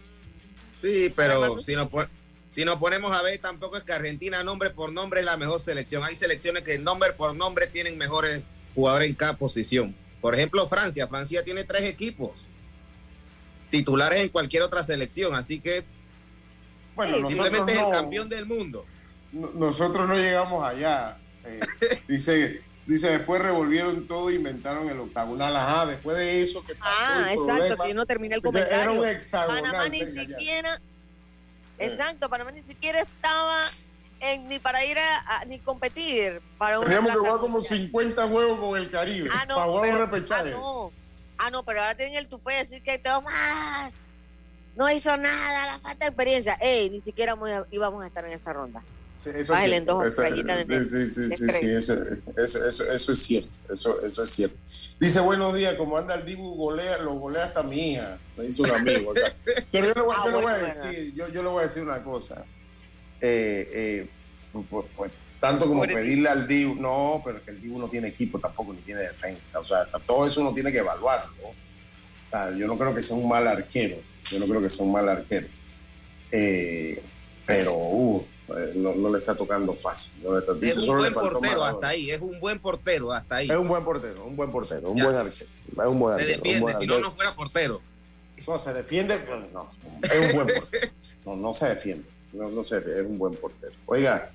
[0.81, 2.07] Sí, pero Además, si nos, pon-
[2.57, 5.61] si nos ponemos a ver, tampoco es que Argentina nombre por nombre es la mejor
[5.61, 6.03] selección.
[6.03, 8.41] Hay selecciones que nombre por nombre tienen mejores
[8.73, 9.95] jugadores en cada posición.
[10.21, 11.07] Por ejemplo, Francia.
[11.07, 12.31] Francia tiene tres equipos
[13.69, 15.35] titulares en cualquier otra selección.
[15.35, 15.83] Así que
[16.95, 18.87] Bueno, simplemente es no, el campeón del mundo.
[19.33, 21.15] no- nosotros no llegamos allá.
[21.45, 21.59] Eh,
[22.07, 25.55] dice, dice, después revolvieron todo e inventaron el octagonal.
[25.55, 28.41] Ajá, después de eso que pasó Ah, el exacto, problema, que yo no terminé el
[28.41, 28.93] que era comentario.
[28.99, 29.61] un hexagonal.
[29.61, 30.81] Panamá ni ya.
[31.77, 33.61] Siquiera, exacto, Panamá ni siquiera estaba
[34.19, 37.77] en, ni para ir a, a- ni competir para una Teníamos que jugar como mundial.
[37.79, 40.53] 50 juegos con el Caribe Ah, no, para jugar un pero- repechaje.
[40.53, 40.91] Ah, no.
[41.39, 43.93] Ah, no, pero ahora tienen el tupé de decir que todo más.
[44.75, 46.53] No hizo nada, la falta de experiencia.
[46.61, 48.81] Ey, ni siquiera muy- íbamos a estar en esa ronda.
[49.17, 51.93] Sí, eso de sí, sí, sí, sí, sí, eso,
[52.37, 53.49] eso, eso, eso es cierto.
[53.71, 54.55] Eso, eso es cierto.
[54.99, 58.61] Dice, buenos días, como anda el Dibu, golea, lo golea hasta mi hija, me dice
[58.61, 59.13] un amigo.
[59.15, 59.33] sea.
[59.71, 61.81] Pero yo le voy, Ah, yo voy a decir, yo, yo le voy a decir
[61.81, 62.45] una cosa.
[63.19, 64.09] Eh, eh,
[64.69, 66.03] pues, pues, tanto como Pobrecito.
[66.03, 69.01] pedirle al Dibu, no, pero es que el Dibu no tiene equipo tampoco, ni tiene
[69.01, 69.59] defensa.
[69.59, 71.31] O sea, todo eso uno tiene que evaluarlo.
[71.41, 71.49] ¿no?
[71.49, 73.97] O sea, yo no creo que sea un mal arquero.
[74.29, 75.47] Yo no creo que sea un mal arquero.
[76.31, 77.01] Eh,
[77.45, 78.25] pero uh,
[78.75, 80.13] no, no le está tocando fácil.
[80.23, 82.11] No le está- dice, Es un solo buen portero hasta ahí.
[82.11, 83.49] Es un buen portero hasta ahí.
[83.49, 85.03] Es un buen portero, un buen portero, un Ya.
[85.05, 85.49] buen arquero.
[85.69, 86.73] Es un buen Se arquero, defiende.
[86.75, 87.81] Si no, no fuera portero.
[88.47, 89.69] No, se defiende, pero no,
[90.03, 90.87] es un buen portero.
[91.25, 92.05] No, no se defiende.
[92.31, 93.73] No, no se es un buen portero.
[93.85, 94.31] Oiga,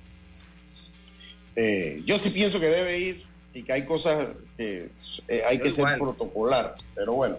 [1.55, 3.23] eh, yo sí pienso que debe ir
[3.53, 4.89] y que hay cosas que
[5.27, 7.37] eh, hay Yo que ser protocolar, pero bueno,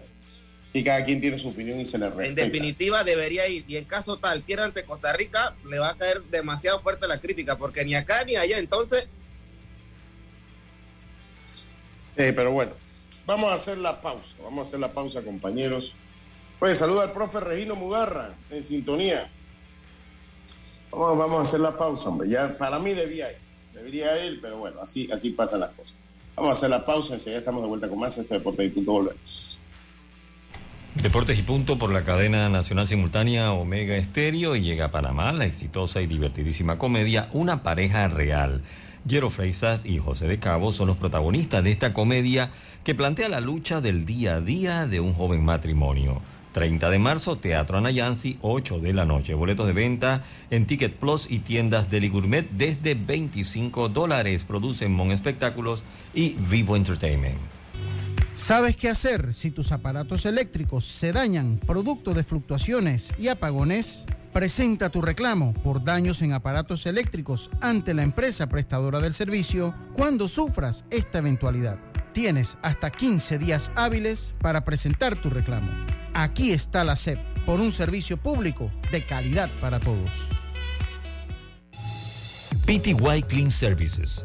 [0.76, 2.42] y cada quien tiene su opinión y se le En respeta.
[2.42, 3.64] definitiva, debería ir.
[3.68, 7.18] Y en caso tal, pierda ante Costa Rica, le va a caer demasiado fuerte la
[7.20, 8.58] crítica, porque ni acá ni allá.
[8.58, 9.06] Entonces,
[12.16, 12.72] Eh, pero bueno,
[13.26, 15.94] vamos a hacer la pausa, vamos a hacer la pausa, compañeros.
[16.60, 19.28] Pues saluda al profe Regino Mugarra en sintonía.
[20.90, 22.28] Vamos, vamos a hacer la pausa, hombre.
[22.28, 23.38] Ya para mí debía ir,
[23.72, 25.96] debería ir, pero bueno, así, así pasan las cosas.
[26.36, 28.16] Vamos a hacer la pausa, enseguida estamos de vuelta con más.
[28.16, 29.58] Este deporte y punto volvemos.
[31.02, 35.44] Deportes y punto por la cadena nacional simultánea Omega Estéreo y llega a Panamá la
[35.44, 38.62] exitosa y divertidísima comedia Una pareja real.
[39.06, 42.50] Jero Freisas y José de Cabo son los protagonistas de esta comedia
[42.84, 46.22] que plantea la lucha del día a día de un joven matrimonio.
[46.52, 49.34] 30 de marzo, Teatro Anayansi, 8 de la noche.
[49.34, 54.44] Boletos de venta en Ticket Plus y tiendas Deli Gourmet desde 25 dólares.
[54.44, 55.82] Producen Mon Espectáculos
[56.14, 57.63] y Vivo Entertainment.
[58.34, 64.06] ¿Sabes qué hacer si tus aparatos eléctricos se dañan producto de fluctuaciones y apagones?
[64.32, 70.26] Presenta tu reclamo por daños en aparatos eléctricos ante la empresa prestadora del servicio cuando
[70.26, 71.78] sufras esta eventualidad.
[72.12, 75.70] Tienes hasta 15 días hábiles para presentar tu reclamo.
[76.12, 80.28] Aquí está la SEP por un servicio público de calidad para todos.
[82.66, 84.24] PTY Clean Services,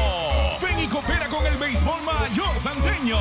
[0.61, 3.17] Ven y coopera con el béisbol mayor santeño.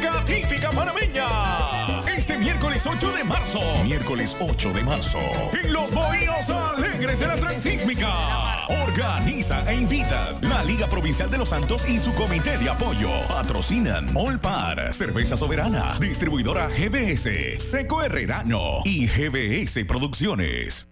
[0.00, 1.26] Música típica panameña.
[2.08, 3.60] Este miércoles 8 de marzo.
[3.84, 5.18] Miércoles 8 de marzo.
[5.62, 8.66] En los Bohíos Alegres de la Transísmica.
[8.68, 13.10] Organiza e invita la Liga Provincial de los Santos y su comité de apoyo.
[13.28, 20.88] Patrocinan Olpar, Cerveza Soberana, Distribuidora GBS, Seco Herrerano y GBS Producciones.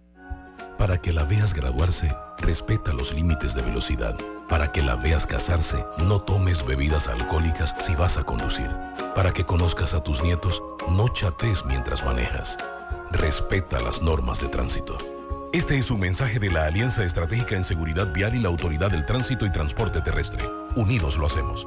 [0.77, 4.16] Para que la veas graduarse, respeta los límites de velocidad.
[4.49, 8.71] Para que la veas casarse, no tomes bebidas alcohólicas si vas a conducir.
[9.15, 12.57] Para que conozcas a tus nietos, no chates mientras manejas.
[13.11, 14.97] Respeta las normas de tránsito.
[15.53, 19.05] Este es un mensaje de la Alianza Estratégica en Seguridad Vial y la Autoridad del
[19.05, 20.49] Tránsito y Transporte Terrestre.
[20.77, 21.67] Unidos lo hacemos.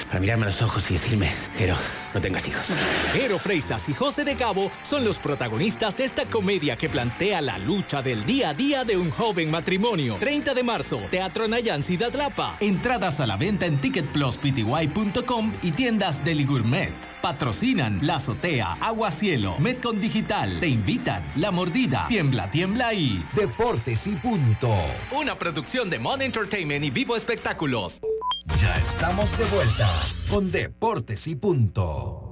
[0.11, 1.77] para mirarme a los ojos y decirme, Jero,
[2.13, 2.65] no tengas hijos.
[3.13, 7.57] Jero Freisas y José de Cabo son los protagonistas de esta comedia que plantea la
[7.57, 10.17] lucha del día a día de un joven matrimonio.
[10.19, 12.11] 30 de marzo, Teatro Nayan Ciudad.
[12.59, 17.10] Entradas a la venta en ticketpluspty.com y tiendas Deli Gourmet.
[17.21, 20.59] Patrocinan La Azotea, Agua Cielo, Metcon Digital.
[20.59, 24.73] Te invitan La Mordida, Tiembla, Tiembla y Deportes y punto.
[25.11, 27.99] Una producción de Mon Entertainment y Vivo Espectáculos.
[28.59, 29.89] Ya estamos de vuelta
[30.29, 32.27] con Deportes y punto.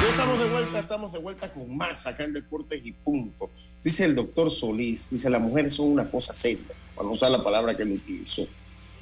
[0.00, 3.50] Ya estamos de vuelta, estamos de vuelta con más acá en Deportes y Punto.
[3.82, 7.76] Dice el doctor Solís, dice, las mujeres son una cosa seria, para usar la palabra
[7.76, 8.46] que él utilizó.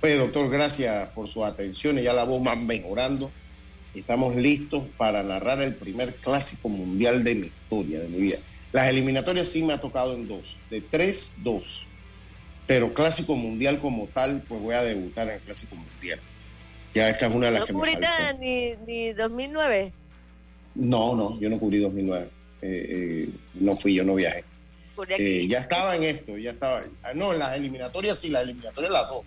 [0.02, 3.30] Oye, doctor, gracias por su atención, ya la voz va mejorando.
[3.94, 8.38] Estamos listos para narrar el primer clásico mundial de mi historia, de mi vida.
[8.72, 11.86] Las eliminatorias sí me ha tocado en dos, de tres, dos.
[12.66, 16.20] Pero clásico mundial como tal, pues voy a debutar en el clásico mundial.
[16.94, 18.38] Ya esta es una de las ¿No que me faltó.
[18.40, 19.92] ni, ni 2009?
[20.74, 22.28] No, no, yo no cubrí 2009.
[22.62, 24.44] Eh, eh, no fui, yo no viajé.
[25.18, 26.82] Eh, ya estaba en esto, ya estaba.
[27.02, 29.24] ah, No, en las eliminatorias sí, las eliminatorias las dos.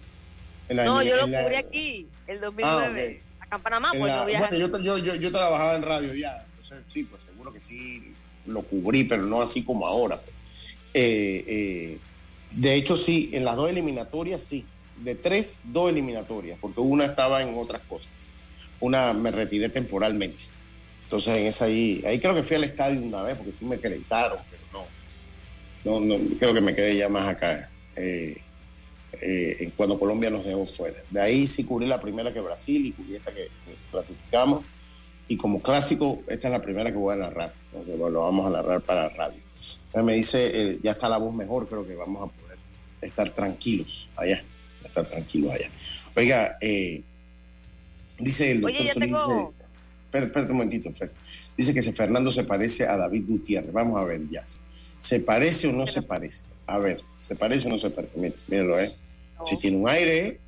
[0.69, 3.21] En la no, yo lo la- cubrí aquí, el 2009.
[3.39, 4.47] Acá en Panamá, en pues la- viajé.
[4.67, 8.13] bueno, yo, yo, yo, yo trabajaba en radio ya, entonces sí, pues seguro que sí
[8.47, 10.17] lo cubrí, pero no así como ahora.
[10.17, 10.31] pues.
[10.93, 11.97] Eh, eh,
[12.51, 14.65] de hecho, sí, en las dos eliminatorias sí.
[14.97, 18.13] De tres, dos eliminatorias, porque una estaba en otras cosas.
[18.79, 20.41] Una me retiré temporalmente.
[21.03, 23.75] Entonces, en esa ahí, ahí creo que fui al estadio una vez, porque sí me
[23.75, 24.85] acreditaron, pero no.
[25.85, 27.69] No, no, creo que me quedé ya más acá.
[27.95, 28.37] eh,
[29.21, 30.97] eh, cuando Colombia nos dejó fuera.
[31.09, 34.65] De ahí sí cubrí la primera que Brasil y cubrí esta que, que clasificamos.
[35.29, 38.45] Y como clásico, esta es la primera que voy a narrar, porque bueno, lo vamos
[38.45, 39.39] a narrar para radio.
[39.87, 42.57] Entonces me dice, eh, ya está la voz mejor, creo que vamos a poder
[43.01, 44.43] estar tranquilos allá,
[44.83, 45.69] estar tranquilos allá.
[46.15, 47.01] Oiga, eh,
[48.19, 49.53] dice el doctor Oye, Solís, tengo-
[50.11, 51.11] dice- espérate un momentito, Fer.
[51.57, 53.71] Dice que si Fernando se parece a David Gutiérrez.
[53.73, 54.43] Vamos a ver, ya.
[55.05, 56.43] ¿Se parece o no se parece?
[56.65, 58.17] A ver, ¿se parece o no se parece?
[58.17, 58.91] Mire, mírenlo, ¿eh?
[59.45, 60.39] Si tiene un aire,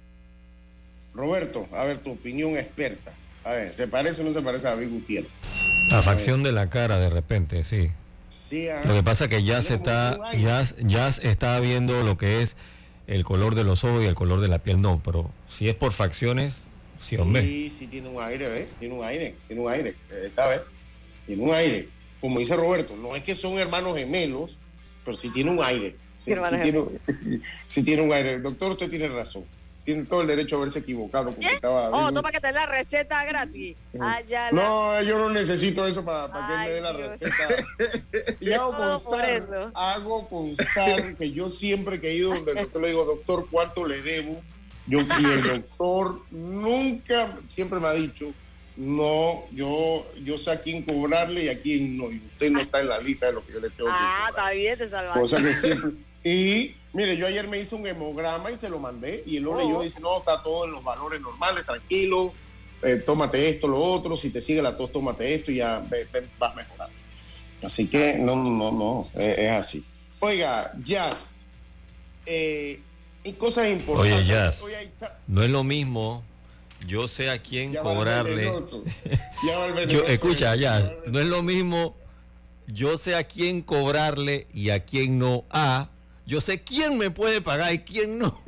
[1.14, 3.14] Roberto, a ver, tu opinión experta.
[3.44, 5.30] A ver, ¿se parece o no se parece a David Gutiérrez?
[5.92, 7.92] La facción de la cara de repente, sí.
[8.30, 10.18] Sí, ah, Lo que pasa es que tiene como está.
[10.36, 12.56] Jazz, Jazz está viendo lo que es
[13.06, 15.76] el color de los ojos y el color de la piel, no, pero si es
[15.76, 17.44] por facciones, sí, hombre.
[17.44, 18.68] Sí, sí, tiene un aire, ¿ves?
[18.80, 19.90] Tiene un aire, tiene un aire.
[20.10, 20.62] eh, Está, ¿ves?
[21.28, 21.90] Tiene un aire.
[22.22, 24.58] Como dice Roberto, no es que son hermanos gemelos,
[25.06, 25.96] pero sí tiene un aire.
[26.18, 27.00] Sí, tiene, un-
[27.66, 28.40] sí tiene un aire.
[28.40, 29.46] Doctor, usted tiene razón.
[29.86, 31.32] Tiene todo el derecho a haberse equivocado.
[31.32, 31.54] Porque ¿Qué?
[31.56, 33.78] estaba Oh, toma que te dé la receta gratis.
[34.02, 36.98] Ah, la- No, yo no necesito eso para, para que él me dé la Ay,
[36.98, 37.10] Dios.
[37.20, 38.36] receta.
[38.42, 42.88] Y hago constar, hago constar que yo siempre que he ido donde el doctor le
[42.90, 44.42] digo, doctor, ¿cuánto le debo?
[44.88, 48.34] Yo, y el doctor nunca, siempre me ha dicho,
[48.78, 52.12] no, yo, yo sé a quién cobrarle y a quién no.
[52.12, 54.28] Y usted no está en la lista de lo que yo le tengo que Ah,
[54.30, 54.46] cobrar.
[54.48, 55.20] está bien, te salvaste.
[55.20, 55.92] Cosa que siempre.
[56.24, 59.24] Y mire, yo ayer me hice un hemograma y se lo mandé.
[59.26, 59.58] Y él lo Oh.
[59.58, 62.34] leyó y dice: No, está todo en los valores normales, tranquilo.
[62.84, 64.16] eh, tómate esto, lo otro.
[64.16, 66.96] Si te sigue la tos, tómate esto y ya ve- ve- vas mejorando.
[67.64, 69.84] Así que no, no, no, no, es, es así.
[70.20, 71.46] Oiga, Jazz.
[72.28, 72.80] eh,
[73.24, 74.14] y cosas importantes.
[74.20, 76.24] Oye, Jazz, Hoy hay cha- no es lo mismo,
[76.86, 78.52] yo sé a quién ya cobrarle.
[79.46, 81.96] Ya Yo, escucha, Ya no es lo mismo,
[82.68, 85.46] yo sé a quién cobrarle y a quién no.
[85.50, 85.90] A,
[86.26, 88.40] yo sé quién me puede pagar y quién no.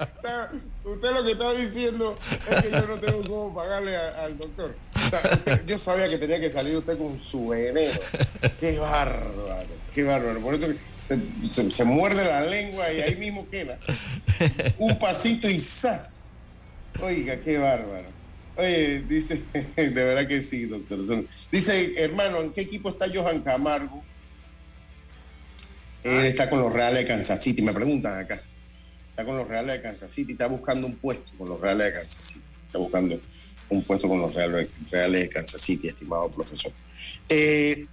[0.00, 0.50] O sea,
[0.84, 2.18] usted lo que está diciendo
[2.50, 4.74] es que yo no tengo cómo pagarle a- al doctor.
[4.94, 7.92] O sea, usted- yo sabía que tenía que salir usted con su veneno.
[8.58, 9.64] Qué bárbaro,
[9.94, 10.40] qué bárbaro.
[10.40, 10.68] Por eso
[11.52, 13.78] se- se muerde la lengua y ahí mismo queda.
[14.78, 16.19] Un pasito y ¡zas!
[17.02, 18.08] Oiga, qué bárbaro.
[18.56, 19.42] Oye, dice,
[19.76, 21.00] de verdad que sí, doctor.
[21.50, 24.02] Dice, hermano, ¿en qué equipo está Johan Camargo?
[26.02, 27.62] Él está con los Reales de Kansas City.
[27.62, 28.40] Me preguntan acá.
[29.10, 30.32] Está con los Reales de Kansas City.
[30.32, 32.44] Está buscando un puesto con los Reales de Kansas City.
[32.66, 33.20] Está buscando
[33.70, 36.72] un puesto con los Reales, de Kansas City, estimado profesor.
[37.28, 37.86] Eh,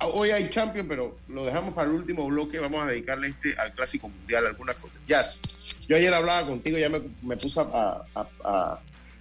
[0.00, 2.58] hoy hay Champions, pero lo dejamos para el último bloque.
[2.58, 4.96] Vamos a dedicarle este al Clásico Mundial, algunas cosas.
[5.06, 5.40] Jazz,
[5.88, 8.80] yo ayer hablaba contigo, ya me, me puse a, a- a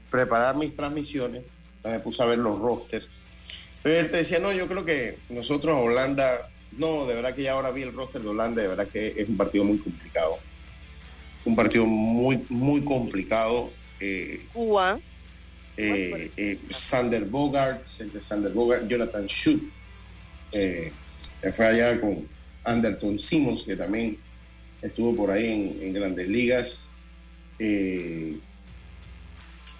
[0.10, 1.43] preparar mis transmisiones,
[1.84, 3.06] me puse a ver los rosters.
[3.82, 7.52] Pero él te decía, no, yo creo que nosotros, Holanda, no, de verdad que ya
[7.54, 10.38] ahora vi el roster de Holanda, de verdad que es un partido muy complicado.
[11.45, 13.73] Un partido muy, muy complicado.
[13.99, 14.97] Eh, Cuba.
[15.76, 19.62] eh, eh, Sander Bogart, siempre Sander Bogart, Jonathan Schut,
[20.54, 20.91] eh,
[21.41, 22.26] que fue allá con
[22.63, 24.17] Anderton Simmons, que también
[24.84, 26.88] estuvo por ahí en, en grandes ligas.
[27.60, 28.36] Eh,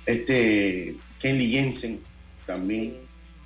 [0.06, 2.02] este Kenley Jensen
[2.46, 2.98] también,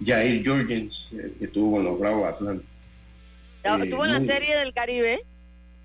[0.04, 2.64] Jair Jorgens, eh, que estuvo con los Bravos Atlanta.
[3.64, 5.22] Eh, Estuvo en la muy- serie del Caribe.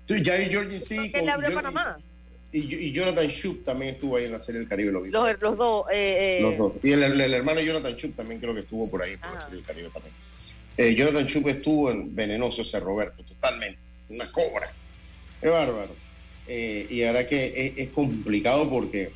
[0.07, 1.11] Sí, Jair Jorgens sí.
[1.11, 1.97] con- Panamá.
[2.51, 5.09] Y, y Jonathan Schut también estuvo ahí en la serie del Caribe, lo vi.
[5.09, 5.85] Los, los dos.
[5.91, 6.73] eh, eh, Los dos.
[6.83, 9.35] Y el, el- el hermano Jonathan Chup también creo que estuvo por ahí, por la
[9.35, 9.39] Ajá.
[9.39, 10.13] serie del Caribe también.
[10.77, 13.79] Eh, Jonathan Chup estuvo en Venenoso ese Roberto, totalmente.
[14.09, 14.71] Una cobra.
[15.43, 15.89] Qué bárbaro.
[16.47, 19.11] Eh, y ahora que es, complicado porque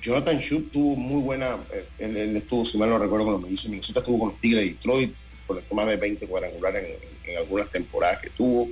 [0.00, 1.58] Jonathan Chup tuvo muy buena.
[1.72, 4.62] eh, él, estuvo, si mal no recuerdo, con los de Minnesota, estuvo con los Tigres
[4.62, 5.14] de Detroit,
[5.48, 8.68] por más de 20 cuadrangulares en, algunas temporadas que tuvo.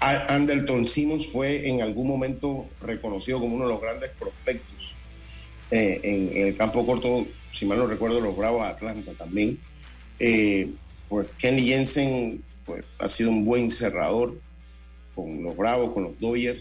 [0.00, 4.94] Anderton Simmons fue en algún momento reconocido como uno de los grandes prospectos
[5.70, 9.58] eh, en, el campo corto, si mal no recuerdo, los Bravos Atlanta también.
[10.20, 10.70] Eh,
[11.08, 14.34] pues Kenny Jensen pues, ha sido un buen cerrador
[15.18, 16.60] con los Bravos, con los Dodgers.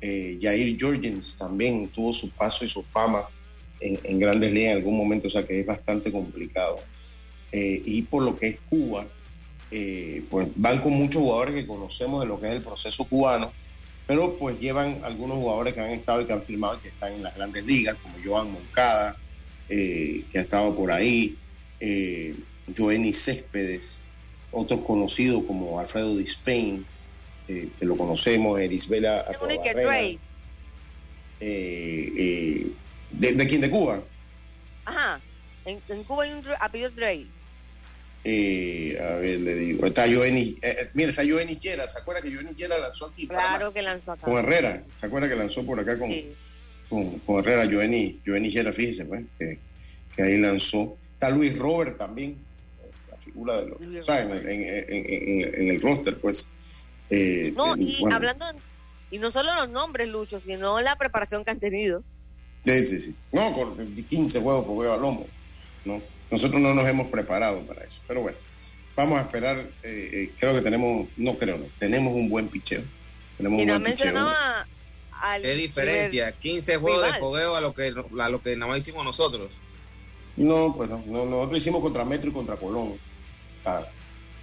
[0.00, 3.24] Eh, Jair Jorgens también tuvo su paso y su fama
[3.78, 6.78] en, grandes ligas en algún momento, o sea que es bastante complicado.
[7.52, 9.06] Eh, y por lo que es Cuba,
[9.70, 13.52] eh, pues van con muchos jugadores que conocemos de lo que es el proceso cubano,
[14.06, 17.12] pero pues llevan algunos jugadores que han estado y que han firmado y que están
[17.12, 19.16] en las grandes ligas, como Joan Moncada,
[19.68, 21.36] eh, que ha estado por ahí,
[21.78, 22.34] eh,
[22.74, 24.00] Joenny Céspedes,
[24.50, 26.84] otros conocidos como Alfredo Dispain,
[27.50, 29.64] eh, que lo conocemos, Erisbela Arrobarrena,
[31.40, 32.66] eh, eh,
[33.10, 33.60] ¿de, ¿De quién?
[33.60, 34.02] ¿De Cuba?
[34.84, 35.20] Ajá.
[35.64, 37.26] En, en Cuba hay un apellido Dre.
[38.22, 39.86] Eh, a ver, le digo.
[39.86, 41.88] Está Joenny, eh, eh, mira, está Joenny Yera.
[41.88, 43.26] ¿Se acuerda que Joenny Yera lanzó aquí?
[43.26, 43.48] Panamá?
[43.56, 44.26] Claro que lanzó acá.
[44.26, 44.82] Con Herrera.
[44.94, 46.28] ¿Se acuerda que lanzó por acá con, Sí.
[46.88, 47.64] con, con Herrera?
[47.64, 49.58] Joenny, Joenny Yera, fíjese, pues, que,
[50.14, 50.96] que ahí lanzó.
[51.14, 52.36] Está Luis Robert también,
[53.10, 53.80] la figura de los.
[53.80, 56.46] O sea, en, el- en- en- en- en el roster, pues.
[57.10, 58.46] Eh, No, eh, y bueno, hablando,
[59.10, 62.02] y no solo los nombres, Lucho, sino la preparación que han tenido.
[62.64, 63.14] Sí, sí, sí.
[63.32, 65.26] No, con 15 juegos fogueo al lomo.
[65.84, 66.00] ¿no?
[66.30, 68.00] Nosotros no nos hemos preparado para eso.
[68.06, 68.36] Pero bueno,
[68.94, 69.58] vamos a esperar.
[69.82, 72.82] eh, eh, creo que tenemos, no creo, no, tenemos un buen picheo.
[73.36, 74.44] Tenemos Y un no buen han mencionado picheo.
[75.12, 75.42] a, al.
[75.42, 76.32] ¿Qué diferencia?
[76.32, 79.50] 15 juegos de fogueo a lo que, a lo que nada más hicimos nosotros.
[80.36, 82.92] No, pues no, no, nosotros hicimos contra Metro y contra Colón.
[82.92, 83.88] O sea,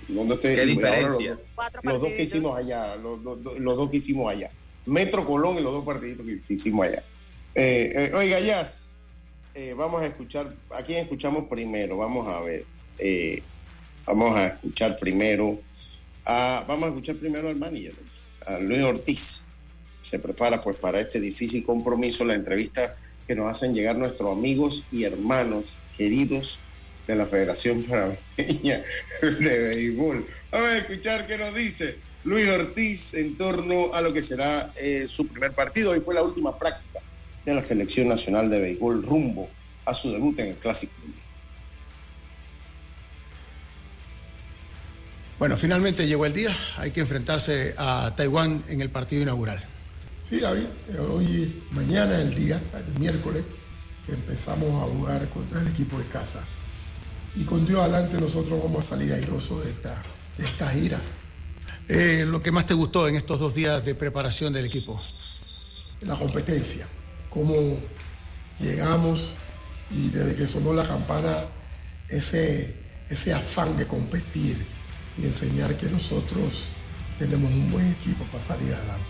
[0.07, 1.37] no ¿Qué diferencia?
[1.83, 4.49] Los, dos que hicimos allá, los, los, dos que hicimos allá.
[4.85, 7.03] Metro Colón y los dos partiditos que, hicimos allá.
[7.53, 8.93] Eh, eh, oiga, Jazz,
[9.53, 11.97] eh, vamos a escuchar, ¿a quién escuchamos primero?
[11.97, 12.63] Vamos a ver.
[14.05, 15.59] vamos a escuchar primero,
[16.25, 17.95] a, vamos a escuchar primero al manager,
[18.45, 19.43] a Luis Ortiz.
[20.01, 22.95] Se prepara pues para este difícil compromiso, la entrevista
[23.27, 26.61] que nos hacen llegar nuestros amigos y hermanos queridos
[27.07, 28.83] de la Federación Panameña
[29.21, 30.25] de Béisbol.
[30.51, 35.07] Vamos a escuchar qué nos dice Luis Ortiz en torno a lo que será eh,
[35.07, 35.91] su primer partido.
[35.91, 36.99] Hoy fue la última práctica
[37.45, 39.49] de la Selección Nacional de Béisbol rumbo
[39.85, 40.93] a su debut en el Clásico
[45.39, 46.57] Bueno, finalmente llegó el día.
[46.77, 49.63] Hay que enfrentarse a Taiwán en el partido inaugural.
[50.23, 50.65] Sí, David,
[51.11, 53.43] hoy, mañana, el día, el miércoles,
[54.07, 56.43] empezamos a jugar contra el equipo de casa.
[57.39, 60.01] Y con Dios adelante nosotros vamos a salir airosos de esta,
[60.39, 60.99] esta gira.
[61.87, 64.99] Eh, lo que más te gustó en estos dos días de preparación del equipo.
[66.01, 66.87] La competencia,
[67.29, 67.53] cómo
[68.59, 69.35] llegamos
[69.91, 71.45] y desde que sonó la campana,
[72.09, 72.73] ese,
[73.09, 74.57] ese afán de competir
[75.21, 76.65] y enseñar que nosotros
[77.19, 79.05] tenemos un buen equipo para salir adelante.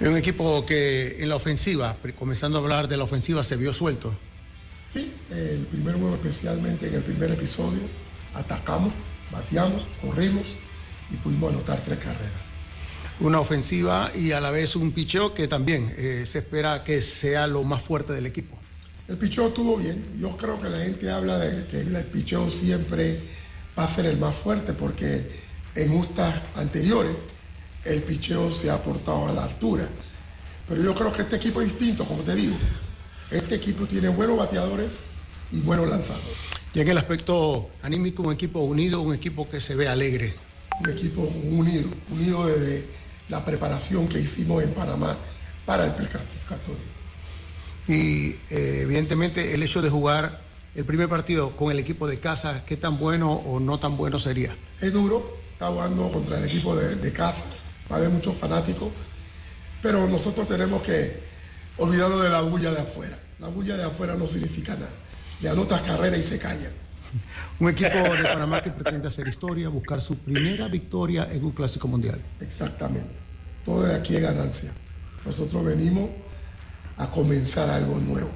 [0.00, 3.74] Es un equipo que en la ofensiva, comenzando a hablar de la ofensiva, se vio
[3.74, 4.14] suelto.
[4.92, 7.80] Sí, el primer juego especialmente en el primer episodio,
[8.34, 8.92] atacamos,
[9.32, 10.44] bateamos, corrimos
[11.10, 12.46] y pudimos anotar tres carreras.
[13.18, 17.46] Una ofensiva y a la vez un picheo que también eh, se espera que sea
[17.46, 18.58] lo más fuerte del equipo.
[19.08, 20.04] El picheo estuvo bien.
[20.20, 23.20] Yo creo que la gente habla de que el picheo siempre
[23.78, 25.22] va a ser el más fuerte porque
[25.74, 27.12] en justas anteriores
[27.84, 29.88] el picheo se ha portado a la altura.
[30.68, 32.56] Pero yo creo que este equipo es distinto, como te digo.
[33.30, 34.92] Este equipo tiene buenos bateadores
[35.52, 36.36] y buenos lanzadores.
[36.74, 40.34] Y en el aspecto anímico, un equipo unido, un equipo que se ve alegre.
[40.80, 42.86] Un equipo unido, unido desde
[43.28, 45.16] la preparación que hicimos en Panamá
[45.64, 46.96] para el clasificatorio.
[47.88, 50.42] Y eh, evidentemente el hecho de jugar
[50.74, 54.18] el primer partido con el equipo de casa, ¿qué tan bueno o no tan bueno
[54.18, 54.56] sería?
[54.80, 57.44] Es duro, está jugando contra el equipo de, de casa
[57.90, 58.88] va a haber muchos fanáticos,
[59.82, 61.25] pero nosotros tenemos que
[61.78, 63.18] olvidarnos de la bulla de afuera.
[63.38, 64.90] La bulla de afuera no significa nada.
[65.40, 66.72] Le anotas carrera y se callan.
[67.60, 71.88] Un equipo de Panamá que pretende hacer historia, buscar su primera victoria en un clásico
[71.88, 72.20] mundial.
[72.40, 73.14] Exactamente.
[73.64, 74.70] Todo de aquí es ganancia.
[75.24, 76.10] Nosotros venimos
[76.96, 78.30] a comenzar algo nuevo.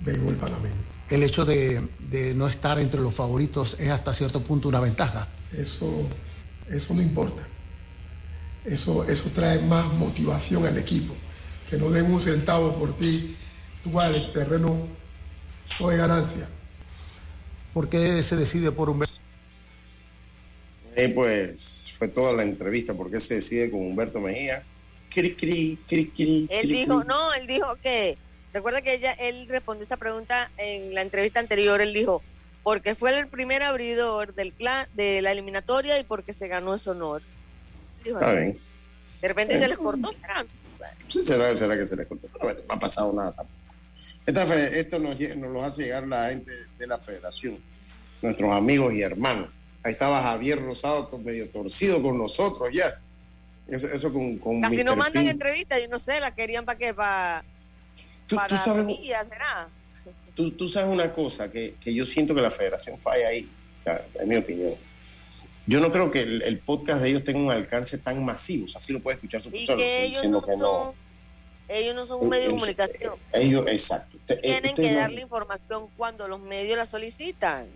[0.00, 0.74] Vengo el panameño.
[1.08, 5.28] El hecho de, de, no estar entre los favoritos es hasta cierto punto una ventaja.
[5.52, 6.08] Eso,
[6.68, 7.42] eso no importa
[8.64, 11.14] eso, eso trae más motivación al equipo.
[11.70, 13.36] Que no den un centavo por ti,
[13.82, 14.88] tú vas el terreno,
[15.78, 16.48] todo ganancia.
[17.72, 19.14] ¿Por qué se decide por Humberto?
[20.96, 24.64] Eh, pues fue toda la entrevista, ¿por qué se decide con Humberto Mejía?
[25.08, 28.16] Cri, cri, cri, cri, él dijo, no, él dijo que,
[28.52, 32.22] recuerda que ella, él respondió esta pregunta en la entrevista anterior, él dijo,
[32.62, 36.90] porque fue el primer abridor del clan, de la eliminatoria y porque se ganó ese
[36.90, 37.22] honor.
[38.04, 40.12] De repente se les cortó,
[41.08, 42.28] Será, será que se les cortó.
[42.32, 44.54] Pero bueno, no ha pasado nada tampoco.
[44.54, 47.58] esto nos, nos lo hace llegar la gente de la federación,
[48.22, 49.50] nuestros amigos y hermanos.
[49.82, 52.92] Ahí estaba Javier Rosado medio torcido con nosotros ya.
[53.68, 56.92] Eso, eso con, con Casi no mandan entrevistas, yo no sé, la querían para qué,
[56.92, 57.44] para,
[58.26, 59.68] ¿Tú, para tú sabes, ¿será?
[60.34, 63.48] Tú, tú, sabes una cosa, que, que, yo siento que la federación falla ahí,
[64.18, 64.74] en mi opinión
[65.66, 68.64] yo no creo que el, podcast de ellos tenga un alcance tan masivo.
[68.64, 69.82] O sea, sí lo puede escuchar su persona.
[69.82, 70.94] ellos no que no.
[71.68, 73.14] Ellos no son un medio de comunicación.
[73.32, 74.18] Ellos, exacto.
[74.42, 77.68] Tienen que darle información cuando los medios la solicitan.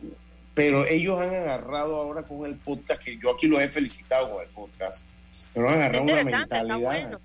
[0.54, 4.42] Pero ellos han agarrado ahora con el podcast, que yo aquí los he felicitado con
[4.42, 5.04] el podcast,
[5.52, 7.18] pero han agarrado una mentalidad.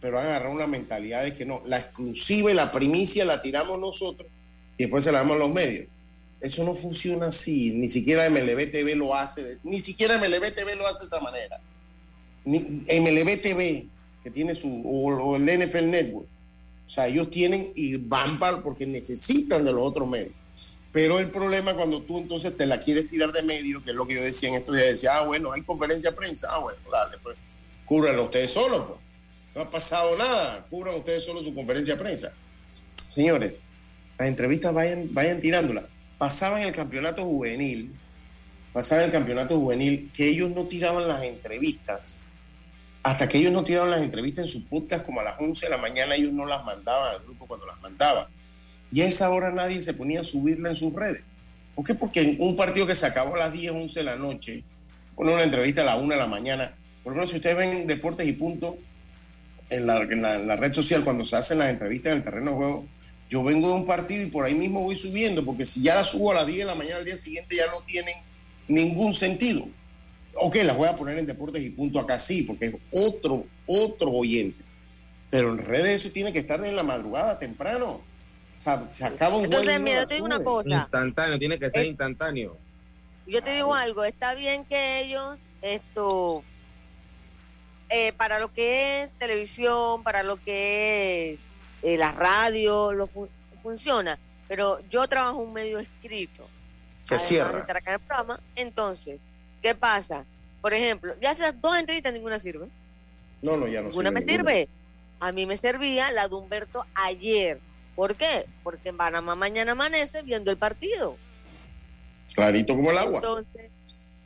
[0.00, 3.78] Pero han agarrado una mentalidad de que no, la exclusiva y la primicia la tiramos
[3.78, 4.28] nosotros
[4.76, 5.86] y después se la damos a los medios.
[6.42, 10.88] Eso no funciona así, ni siquiera MLB TV lo hace, ni siquiera MLB TV lo
[10.88, 11.60] hace de esa manera.
[12.44, 13.86] Ni, MLB TV,
[14.24, 16.26] que tiene su, o, el NFL Network,
[16.84, 20.32] o sea, ellos tienen y van para, porque necesitan de los otros medios.
[20.90, 24.04] Pero el problema cuando tú entonces te la quieres tirar de medio, que es lo
[24.04, 26.80] que yo decía en estos días, decía, ah, bueno, hay conferencia de prensa, ah, bueno,
[26.90, 27.36] dale, pues,
[27.86, 28.98] cúbranlo ustedes solos, pues.
[29.54, 32.32] No ha pasado nada, cubran ustedes solo su conferencia de prensa.
[33.08, 33.64] Señores,
[34.18, 35.91] las entrevistas vayan, vayan tirándolas
[36.22, 37.90] pasaba en el campeonato juvenil,
[38.72, 42.20] pasaba en el campeonato juvenil, que ellos no tiraban las entrevistas
[43.02, 45.70] hasta que ellos no tiraron las entrevistas en su podcast como a las 11 de
[45.70, 48.26] la mañana, ellos no las mandaban al grupo cuando las mandaban.
[48.92, 51.22] Y a esa hora nadie se ponía a subirla en sus redes.
[51.74, 51.96] ¿Por qué?
[51.96, 54.62] Porque en un partido que se acabó a las 10, 11 de la noche,
[55.16, 56.72] pone una entrevista a las 1 de la mañana.
[57.02, 58.76] Por lo menos si ustedes ven Deportes y Punto
[59.70, 62.22] en la, en la- en la red social, cuando se hacen las entrevistas en el
[62.22, 62.86] terreno de juego,
[63.32, 66.08] yo vengo de un partido y por ahí mismo voy subiendo, porque si ya las
[66.10, 68.14] subo a las 10 de la mañana al día siguiente ya no tienen
[68.68, 69.66] ningún sentido.
[70.34, 74.10] Ok, las voy a poner en Deportes y Punto acá sí, porque es otro, otro
[74.10, 74.62] oyente.
[75.30, 78.02] Pero en redes eso tiene que estar en la madrugada, temprano.
[78.58, 80.36] O sea, se acaba un Entonces, juego y mira, uno yo te digo la una
[80.36, 80.44] sube.
[80.44, 80.68] cosa.
[80.68, 82.58] Instantáneo, tiene que ser Eh, instantáneo.
[83.26, 86.44] Yo te digo algo, está bien que ellos, esto,
[87.88, 91.40] eh, para lo que es televisión, para lo que es
[91.82, 93.28] eh, la radio, lo fu-
[93.62, 94.18] funciona,
[94.48, 96.48] pero yo trabajo un medio escrito.
[97.08, 97.52] Que cierra.
[97.52, 98.40] de estar acá en el programa.
[98.54, 99.20] Entonces,
[99.60, 100.24] ¿qué pasa?
[100.60, 102.66] Por ejemplo, ya haces dos entrevistas, ninguna sirve.
[103.42, 104.36] No, no, ya no ninguna me ninguna.
[104.36, 104.68] sirve.
[105.20, 107.58] A mí me servía la de Humberto ayer.
[107.96, 108.46] ¿Por qué?
[108.62, 111.16] Porque en Panamá mañana amanece viendo el partido.
[112.34, 113.16] Clarito como el agua.
[113.16, 113.70] Entonces,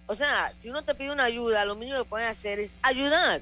[0.07, 3.41] o sea, si uno te pide una ayuda, lo mínimo que pueden hacer es ayudar.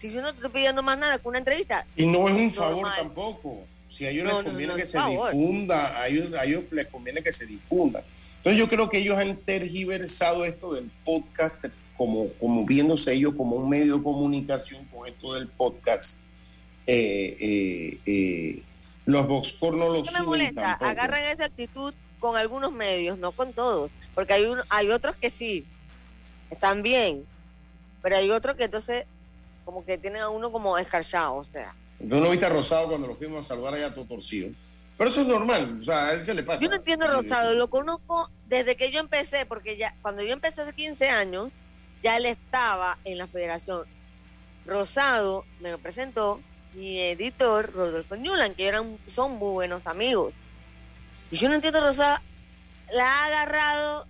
[0.00, 1.86] Si yo no te estoy pidiendo más nada que una entrevista.
[1.94, 2.96] Y no es un favor normal.
[2.96, 3.64] tampoco.
[3.88, 5.30] Si a ellos No, les conviene no, que se favor.
[5.32, 8.02] difunda, a ellos, a ellos les conviene que se difunda.
[8.38, 11.66] Entonces yo creo que ellos han tergiversado esto del podcast
[11.98, 16.18] como, como viéndose ellos como un medio de comunicación con esto del podcast.
[16.86, 18.62] Eh, eh, eh,
[19.04, 20.62] los Boxcore no lo ¿Qué me molesta?
[20.62, 20.90] tampoco.
[20.90, 25.66] Agarran esa actitud con algunos medios, no con todos, porque hay hay otros que sí,
[26.50, 27.24] están bien,
[28.02, 29.04] pero hay otros que entonces
[29.64, 31.74] como que tienen a uno como escarchado, o sea.
[31.98, 34.50] Entonces no viste a Rosado cuando lo fuimos a saludar allá todo torcido.
[34.96, 36.62] Pero eso es normal, o sea, a él se le pasa.
[36.62, 40.32] Yo no entiendo a Rosado, lo conozco desde que yo empecé, porque ya cuando yo
[40.32, 41.54] empecé hace 15 años,
[42.02, 43.84] ya él estaba en la federación.
[44.66, 46.40] Rosado me presentó
[46.74, 50.34] mi editor, Rodolfo Newland, que eran, son muy buenos amigos.
[51.30, 52.20] Y yo no entiendo Rosado,
[52.92, 54.06] la ha agarrado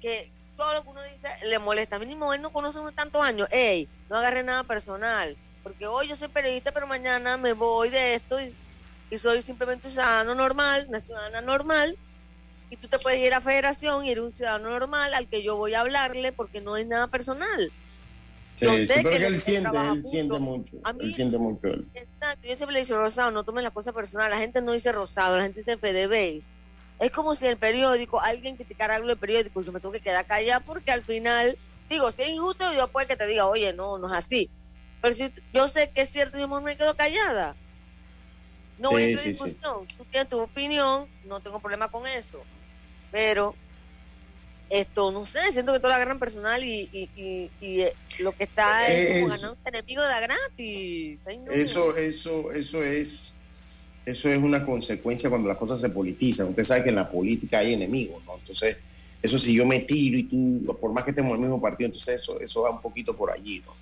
[0.00, 0.30] que
[0.62, 1.98] todo lo que uno dice le molesta.
[1.98, 3.48] Mínimo, él no conoce unos tantos años.
[3.50, 8.14] Ey, no agarre nada personal, porque hoy yo soy periodista, pero mañana me voy de
[8.14, 8.54] esto y
[9.10, 11.98] y soy simplemente un ciudadano normal, una ciudadana normal,
[12.70, 15.56] y tú te puedes ir a federación y eres un ciudadano normal al que yo
[15.56, 17.70] voy a hablarle porque no es nada personal.
[18.54, 20.08] Sí, pero que él él siente, él mucho.
[20.08, 20.76] siente mucho.
[20.84, 21.86] A mí- Él siente mucho él.
[21.92, 24.92] Exacto, yo siempre le digo, Rosado, no tomes las cosas personales, la gente no dice
[24.92, 26.44] Rosado, la gente dice FDBase.
[27.02, 30.26] Es como si el periódico, alguien criticara algo del periódico, yo me tengo que quedar
[30.26, 33.98] callada porque al final, digo, si es injusto, yo puedo que te diga, oye, no,
[33.98, 34.50] no es así.
[35.00, 37.58] Pero si yo sé que es cierto, yo me quedo callada.
[38.78, 39.30] No voy a Sí, en sí, sí.
[39.30, 39.86] discusión.
[39.96, 42.46] Tú tienes tu opinión, no tengo problema con eso.
[43.10, 43.56] Pero
[44.68, 48.32] esto, no sé, siento que todo lo agarran personal y, y, y, y, eh, lo
[48.32, 51.22] que está es como Es- ganando un enemigo de a gratis.
[51.26, 51.52] Ay, no.
[51.52, 53.41] Eso, eso, eso es,
[54.04, 56.48] eso es una consecuencia cuando las cosas se politizan.
[56.48, 58.36] Usted sabe que en la política hay enemigos, ¿no?
[58.38, 58.76] Entonces,
[59.22, 61.86] eso si yo me tiro y tú, por más que estemos en el mismo partido,
[61.86, 63.72] entonces eso, eso va un poquito por allí, ¿no?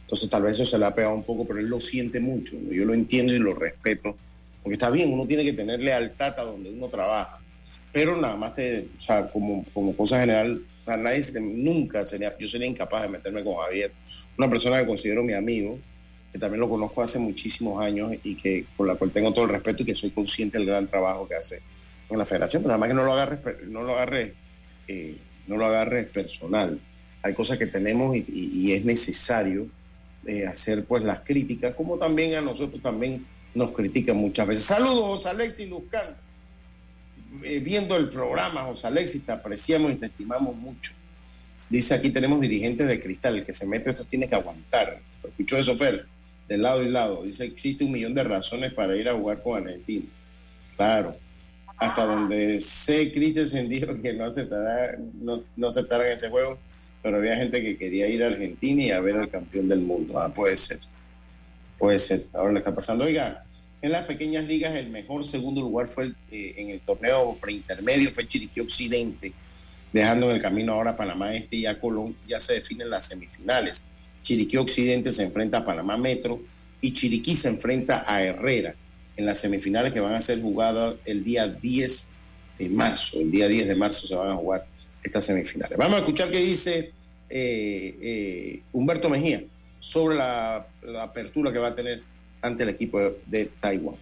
[0.00, 2.56] Entonces tal vez eso se le ha pegado un poco, pero él lo siente mucho.
[2.60, 2.72] ¿no?
[2.72, 4.16] Yo lo entiendo y lo respeto.
[4.62, 7.38] Porque está bien, uno tiene que tener lealtad a donde uno trabaja.
[7.92, 12.36] Pero nada más, te, o sea, como, como cosa general, a nadie se- nunca sería,
[12.38, 13.92] yo sería incapaz de meterme con Javier.
[14.36, 15.78] Una persona que considero mi amigo,
[16.32, 19.50] que también lo conozco hace muchísimos años y que con la cual tengo todo el
[19.50, 21.62] respeto y que soy consciente del gran trabajo que hace
[22.10, 24.32] en la federación, pero nada más que no lo agarres, no lo agarres,
[24.86, 25.16] eh,
[25.46, 26.78] no lo agarres personal.
[27.22, 29.66] Hay cosas que tenemos y, es necesario
[30.24, 34.64] eh, hacer pues las críticas, como también a nosotros también nos critican muchas veces.
[34.64, 36.16] Saludos, José Alexis Luzcán.
[37.42, 40.92] Eh, viendo el programa, José Alexis, te apreciamos y te estimamos mucho.
[41.68, 45.00] Dice aquí tenemos dirigentes de cristal, el que se mete esto tiene que aguantar.
[45.22, 46.06] ¿Escuchó eso, Fer?
[46.48, 47.22] De lado y lado.
[47.22, 50.06] Dice existe un millón de razones para ir a jugar con Argentina.
[50.76, 51.16] Claro.
[51.76, 56.58] Hasta donde sé, Christensen dijo que no aceptará, no, no aceptarán ese juego,
[57.02, 60.18] pero había gente que quería ir a Argentina y a ver al campeón del mundo.
[60.18, 60.78] Ah, puede ser.
[61.78, 62.22] Puede ser.
[62.32, 63.04] Ahora le está pasando.
[63.04, 63.44] Oiga,
[63.80, 68.26] en las pequeñas ligas el mejor segundo lugar fue eh, en el torneo preintermedio, fue
[68.26, 69.32] Chiriquí Occidente,
[69.92, 72.16] dejando en el camino ahora Panamá Este y a Colón.
[72.26, 73.86] Ya se definen las semifinales.
[74.22, 76.40] Chiriquí Occidente se enfrenta a Panamá Metro
[76.80, 78.74] y Chiriquí se enfrenta a Herrera
[79.16, 82.08] en las semifinales que van a ser jugadas el día 10
[82.58, 83.18] de marzo.
[83.20, 84.66] El día 10 de marzo se van a jugar
[85.02, 85.76] estas semifinales.
[85.76, 86.92] Vamos a escuchar qué dice
[87.30, 89.42] eh, eh, Humberto Mejía
[89.80, 90.66] sobre la,
[91.00, 92.02] apertura que va a tener
[92.42, 93.96] ante el equipo de, Taiwán.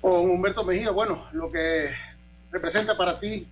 [0.00, 1.90] Humberto Mejía, bueno, lo que
[2.50, 3.46] representa para ti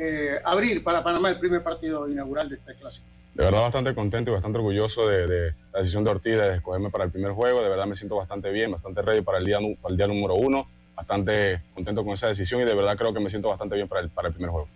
[0.00, 3.00] eh, abrir para Panamá el primer partido inaugural de esta clase.
[3.34, 6.90] De verdad bastante contento y bastante orgulloso de, de la decisión de Ortiz de escogerme
[6.90, 7.62] para el primer juego.
[7.62, 10.34] De verdad me siento bastante bien, bastante ready para el día, para el día número
[10.34, 10.66] uno.
[10.96, 14.00] Bastante contento con esa decisión y de verdad creo que me siento bastante bien para
[14.00, 14.68] el, para el primer juego.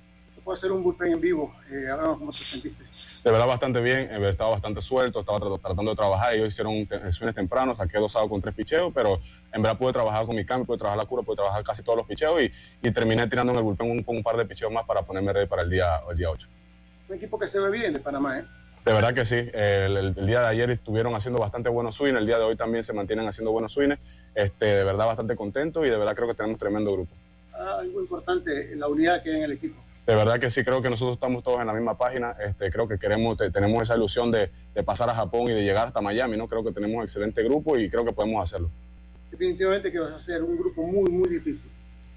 [0.45, 1.55] Puede ser un bullpen en vivo.
[1.71, 2.85] Eh, háblanos cómo te sentiste.
[3.25, 6.35] De verdad bastante bien, eh, estaba bastante suelto, estaba tra- tratando de trabajar.
[6.35, 9.19] Ellos hicieron te- swings tempranos, saqué dos con tres picheos, pero
[9.53, 11.97] en verdad pude trabajar con mi cambio, pude trabajar la cura, pude trabajar casi todos
[11.97, 12.53] los picheos y,
[12.87, 15.47] y terminé tirando en el bullpen un, un par de picheos más para ponerme ready
[15.47, 16.47] para el día, el día 8.
[17.09, 18.45] Un equipo que se ve bien de Panamá, ¿eh?
[18.85, 19.37] De verdad que sí.
[19.37, 22.19] El, el- el día de ayer estuvieron haciendo bastante buenos swings.
[22.19, 23.99] El día de hoy también se mantienen haciendo buenos swings.
[24.35, 27.15] Este, de verdad bastante contento y de verdad creo que tenemos tremendo grupo.
[27.55, 29.81] Ah, algo importante, la unidad que hay en el equipo.
[30.07, 32.37] De verdad que sí, creo que nosotros estamos todos en la misma página.
[32.45, 35.63] Este, creo que queremos, te- tenemos esa ilusión de, de pasar a Japón y de
[35.65, 36.37] llegar hasta Miami.
[36.37, 36.47] ¿no?
[36.47, 38.71] Creo que tenemos un excelente grupo y creo que podemos hacerlo.
[39.31, 41.71] Definitivamente que vas a ser un grupo muy, muy difícil.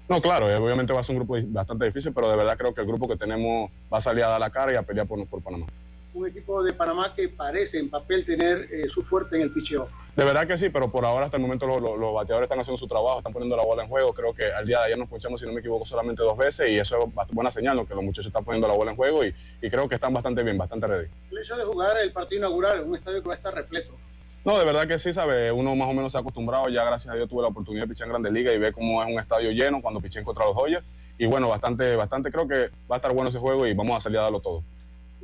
[0.08, 2.74] No, claro, eh, obviamente va a ser un grupo bastante difícil, pero de verdad creo
[2.74, 5.06] que el grupo que tenemos va a salir a dar la cara y a pelear
[5.06, 5.66] por, por Panamá.
[6.14, 9.88] Un equipo de Panamá que parece en papel tener eh, su fuerte en el picheo.
[10.18, 12.58] De verdad que sí, pero por ahora hasta el momento los, los- los bateadores están
[12.58, 14.12] haciendo su trabajo, están poniendo la bola en juego.
[14.12, 16.68] Creo que al día de ayer nos ponchamos, si no me equivoco, solamente dos veces
[16.70, 17.86] y eso es buena señal, ¿no?
[17.86, 20.42] que los muchachos están poniendo la bola en juego y, y creo que están bastante
[20.42, 21.06] bien, bastante ready.
[21.30, 23.92] El hecho de jugar el partido inaugural en un estadio que va a estar repleto.
[24.44, 25.52] No, de verdad que sí, ¿sabe?
[25.52, 27.88] Uno más o menos se ha acostumbrado, ya gracias a Dios tuve la oportunidad de
[27.90, 30.56] pichar en Grandes Ligas y ver cómo es un estadio lleno cuando piché contra los
[30.56, 30.84] Dodgers.
[31.16, 34.00] Y bueno, bastante, bastante, creo que va a estar bueno ese juego y vamos a
[34.00, 34.64] salir a darlo todo.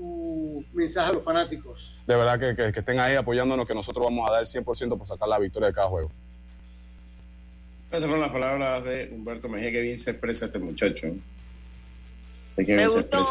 [0.05, 1.97] Tu mensaje a los fanáticos.
[2.07, 4.99] De verdad que, que- que estén ahí apoyándonos, que nosotros vamos a dar el 100%
[4.99, 6.11] por sacar la victoria de cada juego.
[7.91, 9.73] Esas fueron las palabras de Humberto Mejía.
[9.73, 11.07] Que bien se expresa este muchacho.
[12.55, 13.25] Sé que Me se gustó.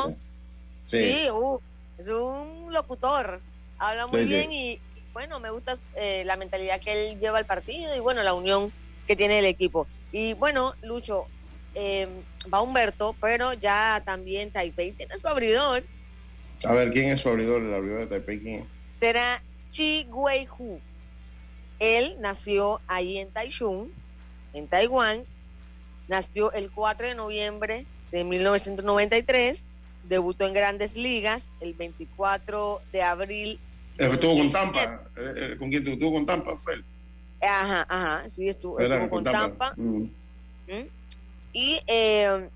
[0.85, 0.97] Sí.
[1.13, 1.59] Sí, uh,
[1.99, 3.39] es un locutor.
[3.77, 4.33] Habla muy Sí, sí.
[4.35, 4.79] bien y
[5.13, 8.71] bueno, me gusta eh, la mentalidad que él lleva al partido y bueno, la unión
[9.05, 9.85] que tiene el equipo.
[10.11, 11.25] Y bueno, Lucho,
[11.75, 12.07] eh,
[12.51, 15.83] va Humberto, pero ya también Taipei tiene su abridor.
[16.65, 17.61] A ver, ¿quién es su abridor?
[17.61, 18.65] El abridor de Taipei, ¿quién es?
[18.99, 20.79] Será Chi Wei-hu.
[21.79, 23.89] Él nació ahí en Taichung,
[24.53, 25.23] en Taiwán.
[26.07, 29.63] Nació el 4 de noviembre de 1993.
[30.07, 33.59] Debutó en grandes ligas el 24 de abril.
[33.97, 34.51] Estuvo con 2017.
[34.53, 35.09] Tampa.
[35.17, 35.93] Eh, eh, ¿Con quién estuvo?
[35.93, 36.57] ¿Estuvo con Tampa?
[36.57, 36.85] Fue él.
[37.41, 39.73] Ajá, ajá, sí, estuvo, estuvo con Tampa.
[39.75, 40.03] Mm.
[40.67, 40.87] ¿Mm?
[41.51, 42.49] Y eh,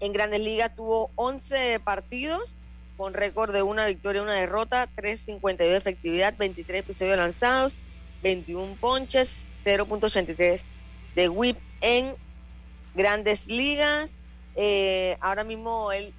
[0.00, 2.53] en Grandes Ligas tuvo 11 partidos
[2.96, 7.76] con récord de una victoria, una derrota, 3.52 de efectividad, 23 episodios lanzados,
[8.22, 10.62] 21 ponches, 0.83
[11.14, 12.14] de whip en
[12.94, 14.12] Grandes Ligas.
[14.56, 16.12] Eh, ahora mismo él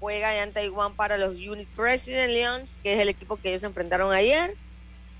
[0.00, 4.12] juega en Taiwán para los Unit President Lions, que es el equipo que ellos enfrentaron
[4.12, 4.54] ayer,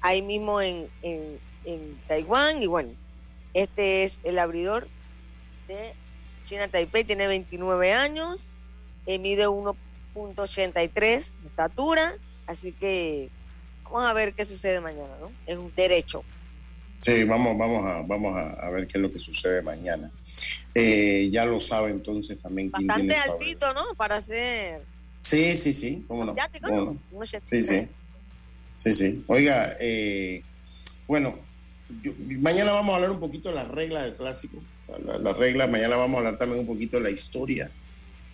[0.00, 2.62] ahí mismo en, en, en Taiwán.
[2.62, 2.90] Y bueno,
[3.54, 4.88] este es el abridor
[5.66, 5.94] de
[6.44, 8.48] China Taipei, tiene 29 años,
[9.06, 9.46] eh, mide
[10.18, 12.14] 1.83 de estatura,
[12.46, 13.28] así que
[13.84, 15.30] vamos a ver qué sucede mañana, ¿no?
[15.46, 16.22] Es un derecho.
[17.00, 20.10] Sí, vamos, vamos, a, vamos a, a ver qué es lo que sucede mañana.
[20.74, 23.84] Eh, ya lo sabe entonces también Bastante altito, ¿no?
[23.96, 24.82] Para ser
[25.20, 26.34] Sí, sí, sí, cómo no.
[26.62, 26.98] cómo ¿no?
[27.44, 27.86] Sí, sí.
[28.78, 29.24] Sí, sí.
[29.26, 30.42] Oiga, eh,
[31.06, 31.36] bueno,
[32.02, 32.12] yo-
[32.42, 34.58] mañana vamos a hablar un poquito de las reglas del clásico.
[35.04, 37.70] La- Las reglas, mañana vamos a hablar también un poquito de la historia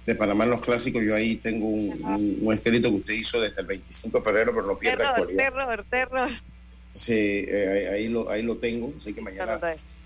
[0.07, 1.03] de Panamá en los clásicos.
[1.03, 4.53] Yo ahí tengo un, un- un escrito que usted hizo desde el 25 de febrero,
[4.55, 5.39] pero no Terror, actualidad.
[5.45, 6.29] terror, terror.
[6.93, 9.59] Sí, eh, ahí, ahí lo, ahí lo tengo, así que mañana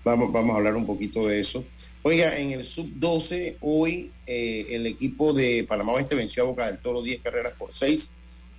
[0.03, 1.63] vamos, vamos a hablar un poquito de eso.
[2.01, 6.79] Oiga, en el sub-12, hoy eh, el equipo de Panamá Oeste venció a Boca del
[6.79, 8.09] Toro 10 carreras por 6.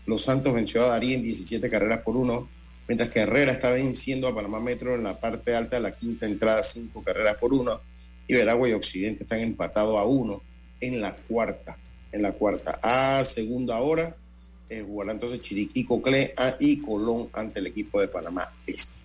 [0.07, 2.49] Los Santos venció a Darien 17 carreras por 1.
[2.86, 6.26] Mientras que Herrera está venciendo a Panamá Metro en la parte alta de la quinta
[6.26, 7.80] entrada 5 carreras por 1.
[8.28, 10.41] Y Veragua y Occidente están empatados a 1
[10.81, 11.76] en la cuarta.
[12.12, 12.78] En la cuarta.
[12.83, 14.14] A segunda hora
[14.68, 19.01] eh, jugará entonces Chiriquí, Coclé y Colón ante el equipo de Panamá Este.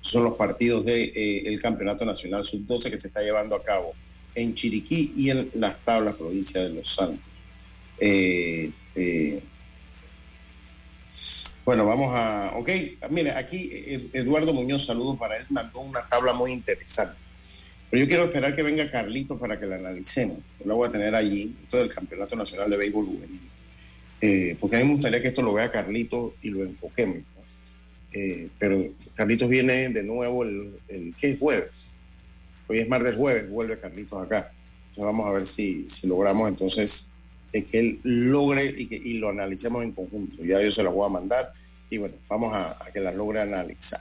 [0.00, 3.92] Son los partidos del Campeonato Nacional Sub-12 que se está llevando a cabo
[4.34, 7.18] en Chiriquí y en las tablas provincia de Los Santos.
[7.98, 9.42] Eh, eh,
[11.64, 12.52] bueno, vamos a...
[12.56, 12.70] Ok,
[13.10, 17.16] mire, aquí Ed- Eduardo Muñoz, saludos para él, mandó una tabla muy interesante.
[17.90, 20.38] Pero yo quiero esperar que venga Carlito para que la analicemos.
[20.58, 23.40] Yo la voy a tener allí, esto del Campeonato Nacional de Béisbol Juvenil.
[24.20, 27.18] Eh, porque a mí me gustaría que esto lo vea Carlito y lo enfoquemos.
[28.12, 28.82] Eh, pero
[29.14, 31.96] Carlitos viene de nuevo el, el ¿qué es jueves?
[32.66, 34.50] Hoy es martes jueves, vuelve Carlitos acá.
[34.88, 37.10] Entonces vamos a ver si, si logramos entonces
[37.52, 40.42] de que él logre y, que, y lo analicemos en conjunto.
[40.42, 41.52] Ya yo se las voy a mandar
[41.90, 44.00] y bueno, vamos a, que las logre analizar.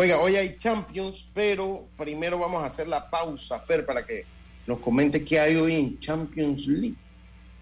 [0.00, 4.24] Oiga, hoy hay Champions, pero primero vamos a hacer la pausa, Fer, para que
[4.64, 6.94] nos comente qué hay hoy en Champions League.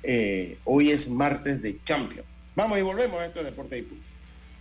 [0.02, 2.28] Eh, hoy es martes de Champions.
[2.54, 4.05] Vamos y volvemos a esto de Deporte y Punto.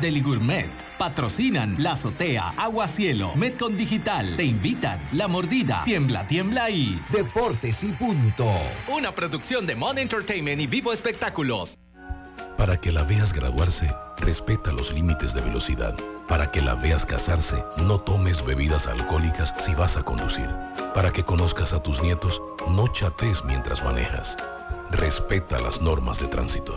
[0.00, 0.68] Deli Gourmet.
[0.98, 4.36] Patrocinan La Azotea, Agua Cielo, Metcon Digital.
[4.36, 8.46] Te invitan La Mordida, Tiembla, Tiembla y Deportes y Punto.
[8.88, 11.78] Una producción de Mon Entertainment y Vivo Espectáculos.
[12.56, 15.96] Para que la veas graduarse, respeta los límites de velocidad.
[16.28, 20.48] Para que la veas casarse, no tomes bebidas alcohólicas si vas a conducir.
[20.94, 24.36] Para que conozcas a tus nietos, no chates mientras manejas.
[24.90, 26.76] Respeta las normas de tránsito.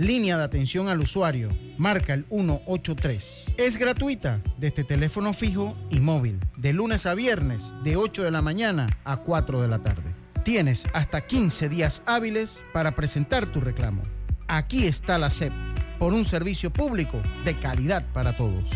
[0.00, 1.50] Línea de atención al usuario.
[1.76, 3.52] Marca el 183.
[3.58, 6.40] Es gratuita desde teléfono fijo y móvil.
[6.56, 10.14] De lunes a viernes, de 8 de la mañana a 4 de la tarde.
[10.42, 14.00] Tienes hasta 15 días hábiles para presentar tu reclamo.
[14.48, 15.52] Aquí está la SEP,
[15.98, 18.70] por un servicio público de calidad para todos.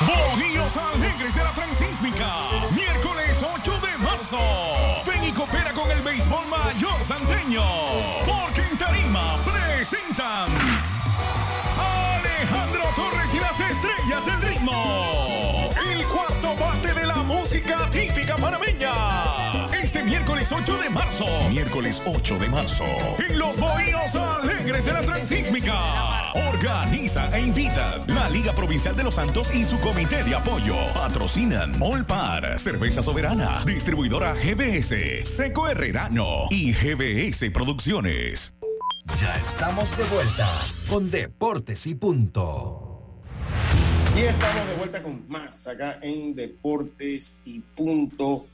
[0.00, 2.32] Bohíos Alegres de la Transísmica.
[2.74, 4.38] Miércoles 8 de marzo.
[5.06, 8.37] Ven y coopera con el béisbol mayor santeño.
[9.88, 10.50] Presentan
[12.18, 15.70] Alejandro Torres y las estrellas del ritmo.
[15.90, 18.92] El cuarto bate de la música típica panameña.
[19.72, 21.26] Este miércoles 8 de marzo.
[21.50, 22.84] Miércoles 8 de marzo.
[23.18, 26.32] En los Bohíos Alegres de la Transísmica.
[26.34, 30.76] Organiza e invita la Liga Provincial de los Santos y su comité de apoyo.
[30.92, 38.57] Patrocinan Olpar, Cerveza Soberana, distribuidora GBS, Seco Herrerano y GBS Producciones.
[39.16, 40.48] Ya estamos de vuelta
[40.88, 43.16] con Deportes y Punto.
[44.14, 48.46] Y estamos de vuelta con más acá en Deportes y Punto.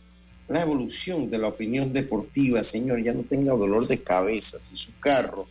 [0.49, 4.59] La evolución de la opinión deportiva, señor, ya no tenga dolor de cabeza.
[4.59, 5.47] Si su carro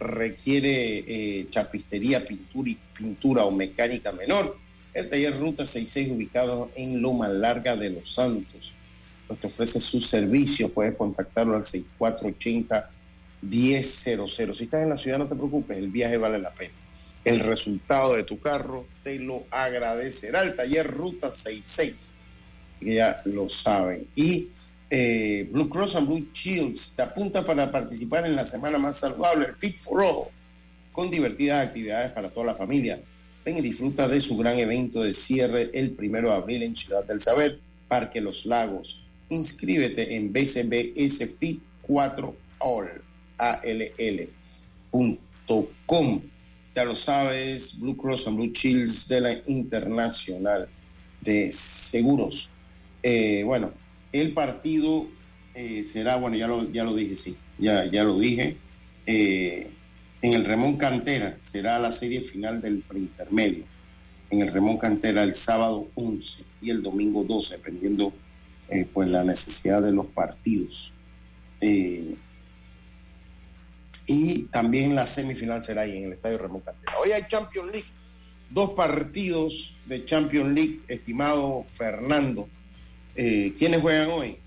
[0.00, 4.56] requiere eh, chapistería, pintura, y, pintura o mecánica menor,
[4.94, 8.72] el taller Ruta 66 ubicado en Loma Larga de Los Santos.
[9.28, 11.64] Pues te ofrece sus servicios, puedes contactarlo al
[13.42, 14.52] 6480-1000.
[14.54, 16.74] Si estás en la ciudad, no te preocupes, el viaje vale la pena.
[17.24, 22.14] El resultado de tu carro te lo agradecerá el taller Ruta 66,
[22.80, 24.06] que ya lo saben.
[24.14, 24.48] Y
[24.90, 29.46] eh, Blue Cross and Blue Shields te apunta para participar en la semana más saludable,
[29.46, 30.28] el Fit for All,
[30.92, 33.00] con divertidas actividades para toda la familia.
[33.44, 37.04] Ven y disfruta de su gran evento de cierre el primero de abril en Ciudad
[37.04, 39.04] del Saber, Parque Los Lagos.
[39.28, 43.02] Inscríbete en BCBS Fit 4 All,
[43.38, 45.00] A-L-L.com.
[46.74, 50.68] Ya lo sabes, Blue Cross and Blue Shields de la Internacional
[51.20, 52.50] de Seguros.
[53.02, 53.72] Eh, bueno,
[54.12, 55.06] el partido
[55.54, 58.56] eh, será, bueno, ya lo, ya lo dije, sí, ya, ya lo dije.
[59.06, 59.70] Eh,
[60.20, 63.64] en el Remón Cantera será la serie final del preintermedio.
[64.30, 68.12] En el Remón Cantera el sábado 11 y el domingo 12, dependiendo
[68.92, 70.92] pues la necesidad de los partidos.
[74.08, 76.94] Y también la semifinal será ahí en el Estadio Remón Cantera.
[76.98, 77.88] Hoy hay Champions League,
[78.48, 82.48] dos partidos de Champions League, estimado Fernando.
[83.14, 84.38] Eh, ¿Quiénes juegan hoy?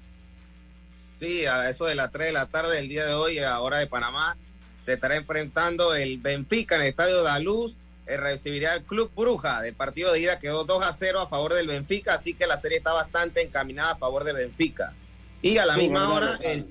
[1.17, 3.77] Sí, a eso de las 3 de la tarde del día de hoy, a hora
[3.77, 4.35] de Panamá,
[4.81, 7.75] se estará enfrentando el Benfica en el Estadio La Luz.
[8.07, 9.61] Eh, recibirá el Club Bruja.
[9.61, 12.59] Del partido de ida quedó 2 a 0 a favor del Benfica, así que la
[12.59, 14.93] serie está bastante encaminada a favor de Benfica.
[15.43, 16.65] Y a la Sí, misma hora, el,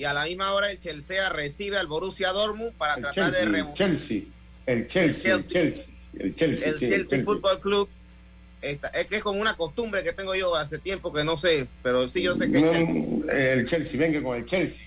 [0.00, 3.30] y a la misma hora el Chelsea recibe al Borussia Dortmund para El tratar de
[3.32, 3.74] Chelsea, remontar.
[3.76, 4.22] Chelsea,
[4.64, 7.24] el Chelsea, el Chelsea, el Chelsea, el sí, el Chelsea Chelsea.
[7.26, 7.88] Football Club
[8.62, 11.68] esta- es que es como una costumbre que tengo yo hace tiempo que no sé,
[11.82, 14.86] pero sí yo sé que el No, Chelsea, el Chelsea, venga con el Chelsea.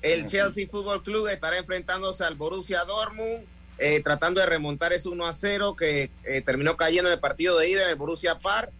[0.00, 3.44] el Chelsea Fútbol Club estará enfrentándose al Borussia Dortmund,
[3.76, 7.58] eh, tratando de remontar ese 1 a 0 que eh, terminó cayendo en el partido
[7.58, 8.70] de ida en el Borussia Park.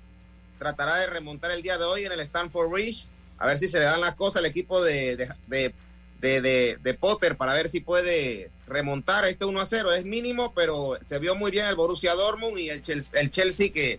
[0.59, 3.07] Tratará de remontar el día de hoy en el Stanford Bridge,
[3.43, 5.75] a ver si se le dan las cosas al equipo de, de,
[6.21, 9.93] de, de- Potter para ver si puede remontar este 1 a 0.
[9.93, 13.73] Es mínimo, pero se vio muy bien el Borussia Dortmund y el Chelsea, el Chelsea
[13.73, 13.99] que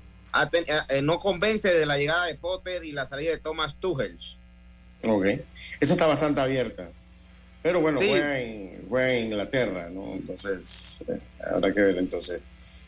[0.50, 4.18] ten- eh, no convence de la llegada de Potter y la salida de Thomas Tuchel.
[5.06, 5.26] Ok.
[5.82, 6.88] Esa está bastante abierta.
[7.62, 8.08] Pero bueno, Sí.
[8.08, 10.14] juega, en, juega en Inglaterra, ¿no?
[10.14, 11.20] Entonces, eh,
[11.54, 12.42] habrá que ver entonces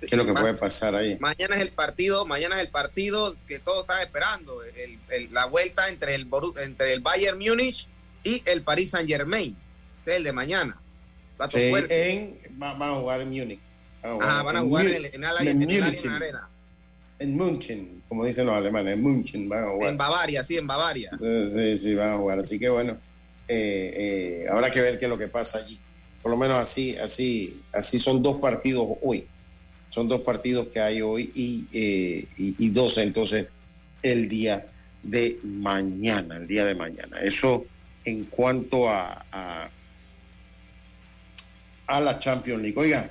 [0.05, 1.17] qué es lo que puede pasar ahí.
[1.19, 5.45] Mañana es el partido, mañana es el partido que todos están esperando, el- el- la
[5.45, 6.27] vuelta entre el
[6.63, 7.87] entre el Bayern Múnich
[8.23, 9.55] y el Paris Saint Germain.
[10.05, 10.77] Es el de mañana.
[11.49, 13.59] Sí, en, va- van a jugar en Múnich.
[14.01, 16.49] Ajá, van a jugar en, el- en Allianz- en el Allianz Arena.
[17.17, 19.89] En München, como dicen los alemanes, en München van a jugar.
[19.89, 21.09] En Bavaria, sí, en Bavaria.
[21.13, 22.39] Entonces, sí, sí, van a jugar.
[22.39, 22.97] Así que bueno,
[23.47, 25.79] eh, eh, habrá que ver qué es lo que pasa allí.
[26.21, 29.27] Por lo menos así, así, así son dos partidos hoy.
[29.95, 33.47] Son dos partidos que hay hoy y, eh, y, y dos entonces
[34.03, 34.65] el día
[35.01, 37.21] de mañana, el día de mañana.
[37.21, 37.65] Eso
[38.03, 39.25] en cuanto a,
[41.87, 42.77] a, la Champions League.
[42.77, 43.09] Oigan,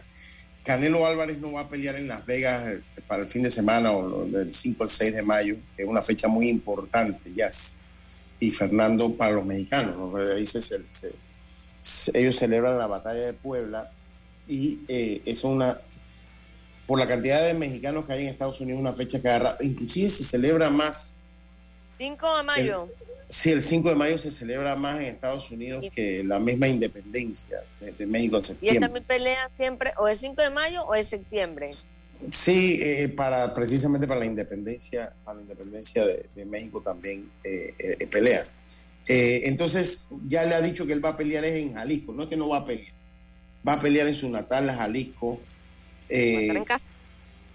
[0.63, 3.91] Canelo Álvarez no va a pelear en Las Vegas eh, para el fin de semana
[3.91, 7.49] o del 5 al 6 de mayo, que es una fecha muy importante, ya.
[8.41, 9.97] Y Fernando para los mexicanos,
[12.13, 13.91] ellos celebran la batalla de Puebla
[14.47, 15.79] y eh, es una,
[16.87, 20.09] por la cantidad de mexicanos que hay en Estados Unidos, una fecha que agarra, inclusive
[20.09, 21.15] se celebra más
[21.99, 22.89] 5 de mayo.
[23.29, 27.63] Sí, el 5 de mayo se celebra más en Estados Unidos que la misma independencia
[27.81, 28.89] de, de México en Y esta septiembre.
[28.91, 31.71] mi pelea siempre o es 5 de mayo o es septiembre.
[32.31, 37.75] Sí, eh, para precisamente para la independencia, para la independencia de, de México también eh,
[37.79, 38.47] eh, pelea.
[39.07, 42.29] Entonces ya le ha dicho que él va a pelear es en Jalisco, no es
[42.29, 42.95] que no va a pelear,
[43.67, 45.41] va a pelear en su natal Jalisco.
[46.09, 46.85] Eh, en casa.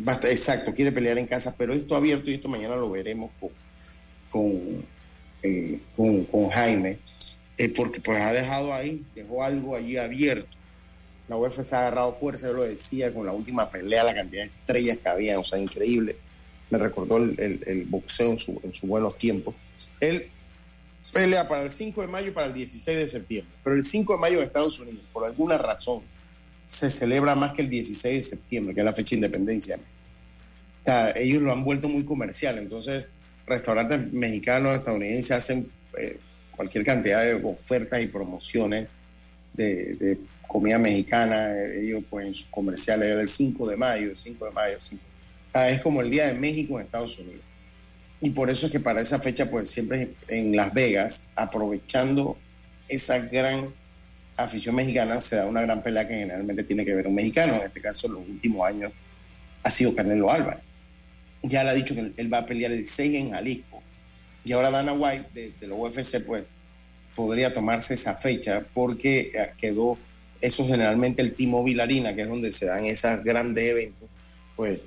[0.08, 2.90] va a estar- exacto, quiere pelear en casa, pero esto abierto y esto mañana lo
[2.90, 3.50] veremos con,
[4.30, 4.86] con,
[5.44, 7.00] eh, con, con Jaime,
[7.58, 10.48] eh, porque pues ha dejado ahí, dejó algo allí abierto.
[11.28, 14.48] La UFC ha agarrado fuerza, yo lo decía, con la última pelea, la cantidad de
[14.50, 16.18] estrellas que había, o sea, increíble.
[16.72, 19.54] Me recordó el, el- el boxeo en, su- en sus buenos tiempos.
[20.00, 20.28] Él
[21.14, 24.14] pelea para el 5 de mayo y para el 16 de septiembre, pero el 5
[24.14, 26.02] de mayo en Estados Unidos, por alguna razón,
[26.70, 29.76] se celebra más que el 16 de septiembre, que es la fecha de independencia.
[29.76, 33.08] O sea, ellos lo han vuelto muy comercial, entonces
[33.48, 35.68] restaurantes mexicanos, estadounidenses hacen
[35.98, 36.18] eh,
[36.56, 38.88] cualquier cantidad de ofertas y promociones
[39.54, 44.46] de, de comida mexicana, ellos pues en sus comerciales, el 5 de mayo, el 5
[44.46, 45.02] de mayo, 5.
[45.02, 47.42] O sea, es como el Día de México en Estados Unidos.
[48.22, 52.38] Y por eso es que para esa fecha, pues siempre en Las Vegas, aprovechando
[52.88, 53.74] esa gran
[54.44, 57.56] afición mexicana, se da una gran pelea que generalmente tiene que ver un mexicano.
[57.56, 58.92] En este caso, los últimos años
[59.64, 60.64] ha sido Canelo Álvarez.
[61.44, 63.82] Ya le ha dicho que él va a pelear el 6 en Jalisco.
[64.44, 66.48] Y ahora Dana White de, la UFC, pues,
[67.16, 69.98] podría tomarse esa fecha porque eh, quedó,
[70.42, 74.10] eso es generalmente el T-Mobile Arena, que es donde se dan esos grandes eventos,
[74.56, 74.82] pues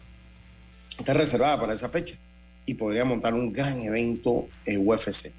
[0.99, 2.15] está reservada para esa fecha
[2.65, 5.33] y podría montar un gran evento eh, UFC.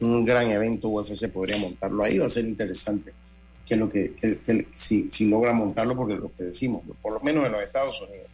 [0.00, 3.12] Un gran evento UFC podría montarlo ahí, va a ser interesante
[3.66, 4.12] que lo que,
[4.74, 8.26] si, si logra montarlo, porque lo que decimos, por lo menos en los Estados Unidos,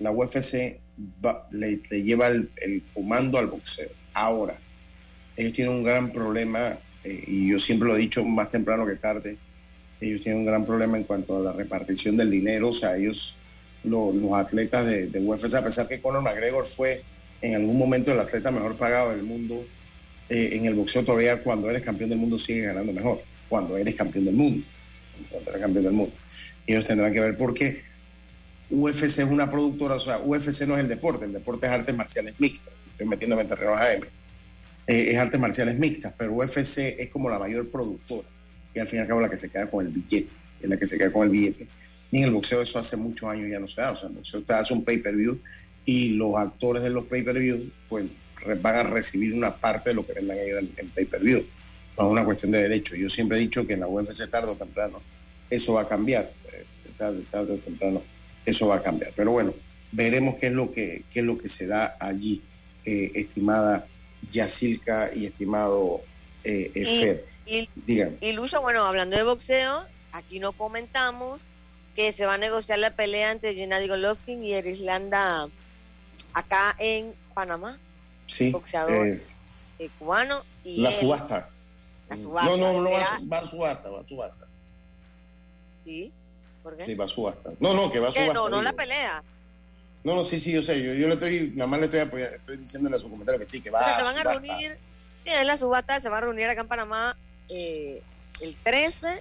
[0.00, 0.78] la UFC
[1.24, 3.90] va- le, le lleva el, el comando al boxeo.
[4.14, 4.56] Ahora,
[5.36, 8.96] ellos tienen un gran problema, eh, y yo siempre lo he dicho más temprano que
[8.96, 9.36] tarde,
[10.00, 13.36] ellos tienen un gran problema en cuanto a la repartición del dinero, o sea, ellos,
[13.84, 17.02] lo- los atletas de, de UFC, a pesar que Conor McGregor fue
[17.42, 19.64] en algún momento el atleta mejor pagado del mundo,
[20.28, 23.94] eh, en el boxeo todavía cuando eres campeón del mundo sigue ganando mejor, cuando eres
[23.94, 24.66] campeón del mundo,
[25.30, 26.14] cuando eres campeón del mundo.
[26.66, 27.82] Ellos tendrán que ver por qué.
[28.70, 31.96] UFC es una productora, o sea, UFC no es el deporte, el deporte es artes
[31.96, 32.72] marciales mixtas.
[32.90, 34.02] Estoy metiéndome en terreno AM.
[34.86, 38.28] Eh, es artes marciales mixtas, pero UFC es como la mayor productora
[38.74, 40.76] y al fin y al cabo la que se queda con el billete, es la
[40.76, 41.66] que se queda con el billete.
[42.10, 44.14] Y en el boxeo eso hace muchos años ya no se da, o sea, el
[44.14, 45.38] boxeo te hace un pay-per-view
[45.84, 48.06] y los actores de los pay-per-view pues
[48.62, 51.44] van a recibir una parte de lo que vendan ellos en pay-per-view.
[51.98, 52.94] Es una cuestión de derecho.
[52.94, 55.00] Yo siempre he dicho que en la UFC tarde o temprano
[55.50, 56.64] eso va a cambiar, eh,
[56.96, 58.02] tarde, tarde o temprano
[58.46, 59.12] eso va a cambiar.
[59.16, 59.52] Pero bueno,
[59.92, 62.42] veremos qué es lo que, qué es lo que se da allí,
[62.84, 63.86] eh, estimada
[64.30, 66.02] Yacilca y estimado
[66.44, 67.18] eh, Y-.
[67.50, 68.16] Y, Dígame.
[68.20, 71.42] y Lucho, bueno, hablando de boxeo, aquí no comentamos
[71.96, 75.48] que se va a negociar la pelea entre Gennady Golovkin y Erislanda
[76.34, 77.78] acá en Panamá,
[78.26, 79.34] Sí, boxeador es
[79.78, 80.44] eh, cubano.
[80.62, 81.48] Y la él- subasta.
[82.16, 82.50] Subasta.
[82.50, 84.46] No, no, no va, a su- va a subasta, va a subasta.
[85.84, 86.12] Sí,
[86.62, 86.84] ¿por qué?
[86.84, 87.50] Sí, va a subasta.
[87.60, 88.32] No, no, que va a subasta.
[88.34, 88.62] No, no digo.
[88.62, 89.22] la pelea.
[90.04, 90.82] No, no, sí, sí, yo sé.
[90.82, 93.46] Yo, yo le estoy, nada más le estoy apoyando, estoy diciéndole a su comentario que
[93.46, 94.40] sí, que va O sea, a te van a subasta.
[94.40, 94.78] reunir,
[95.24, 97.16] en la subasta se va a reunir acá en Panamá
[97.50, 98.02] eh,
[98.40, 99.20] el 13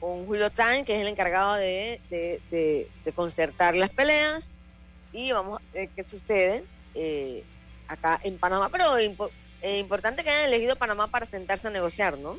[0.00, 4.50] con Julio Tan, que es el encargado de, de, de- de concertar las peleas.
[5.12, 6.64] Y vamos a ver qué sucede
[6.94, 7.44] eh,
[7.86, 8.68] acá en Panamá.
[8.70, 8.96] Pero
[9.64, 12.38] eh, importante que hayan elegido Panamá para sentarse a negociar, ¿no?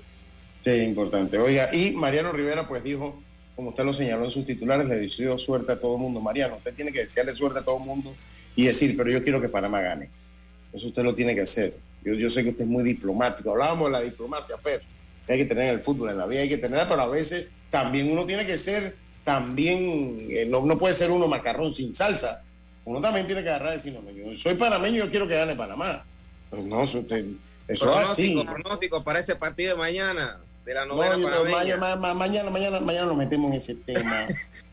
[0.62, 1.40] Sí, importante.
[1.40, 3.20] Oiga, y Mariano Rivera pues dijo,
[3.56, 6.22] como usted lo señaló en sus titulares, le deseó suerte a todo el mundo.
[6.22, 8.16] Mariano, usted tiene que desearle suerte a todo el mundo
[8.56, 10.10] y decir, pero yo quiero que Panamá gane.
[10.72, 11.76] Eso usted lo tiene que hacer.
[12.04, 13.50] Yo, yo sé que usted es muy diplomático.
[13.50, 14.84] Hablábamos de la diplomacia, Fer,
[15.26, 17.08] que hay que tener en el fútbol, en la vida hay que tenerla, pero a
[17.08, 21.92] veces también uno tiene que ser, también, eh, no, no puede ser uno macarrón sin
[21.92, 22.44] salsa.
[22.86, 25.56] Uno también tiene que agarrar y decir, no, yo soy panameño, yo quiero que gane
[25.56, 26.06] Panamá.
[26.56, 27.26] Pues no, eso, usted,
[27.68, 28.32] eso es así.
[28.34, 31.56] Pronóstico, pronóstico para ese partido de mañana, de la No, novena te- panameña.
[31.78, 34.26] mañana, ma- mañana, mañana, mañana nos metemos en ese tema.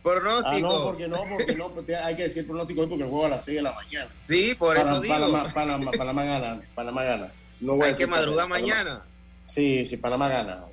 [0.03, 0.49] Pronóstico.
[0.49, 3.26] Ah, no, porque no, porque no, porque hay que decir pronóstico hoy porque el juego
[3.26, 4.09] a las 6 de la mañana.
[4.28, 5.14] Sí, por eso digo.
[5.14, 7.33] Panamá, Panamá, Panamá gana, Panamá gana.
[7.61, 8.61] No voy a Hay decir que madrugar Panamá.
[8.61, 9.03] mañana.
[9.45, 10.64] Sí, sí, Panamá gana.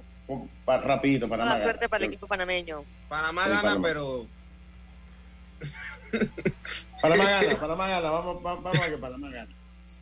[0.66, 1.64] Pa- rapidito, Panamá Buena gana.
[1.64, 2.84] suerte para el equipo panameño.
[3.08, 3.88] Panamá Sí, gana, Panamá.
[3.88, 4.28] pero
[7.02, 8.10] Panamá gana, Panamá gana.
[8.10, 9.50] Vamos, va- vamos a que Panamá gana.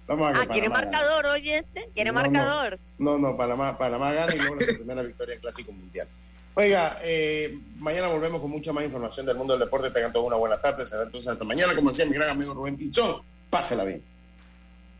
[0.07, 0.97] Vamos a que Ah, ¿quiere Panamá gana.
[0.99, 1.89] marcador, oye este?
[1.93, 2.31] ¿Quiere No, no.
[2.31, 2.79] marcador?
[2.97, 6.07] No, no, Panamá, Panamá gana y logra su primera victoria en Clásico Mundial.
[6.55, 9.91] Oiga, eh, mañana volvemos con mucha más información del mundo del deporte.
[9.91, 10.85] Tengan todos una buena tarde.
[10.85, 11.75] Será entonces hasta mañana.
[11.75, 14.01] Como decía mi gran amigo Rubén Pinzón, pásela bien.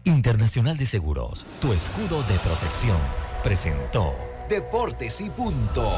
[0.04, 2.98] Internacional de Seguros, tu escudo de protección,
[3.44, 4.14] presentó
[4.50, 5.90] Deportes y punto.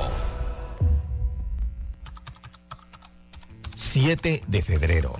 [3.75, 5.13] 7 de febrero,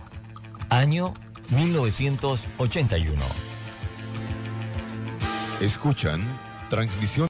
[0.70, 1.14] año
[1.50, 3.49] 1981.
[5.62, 6.22] Escuchan
[6.70, 7.10] transmisión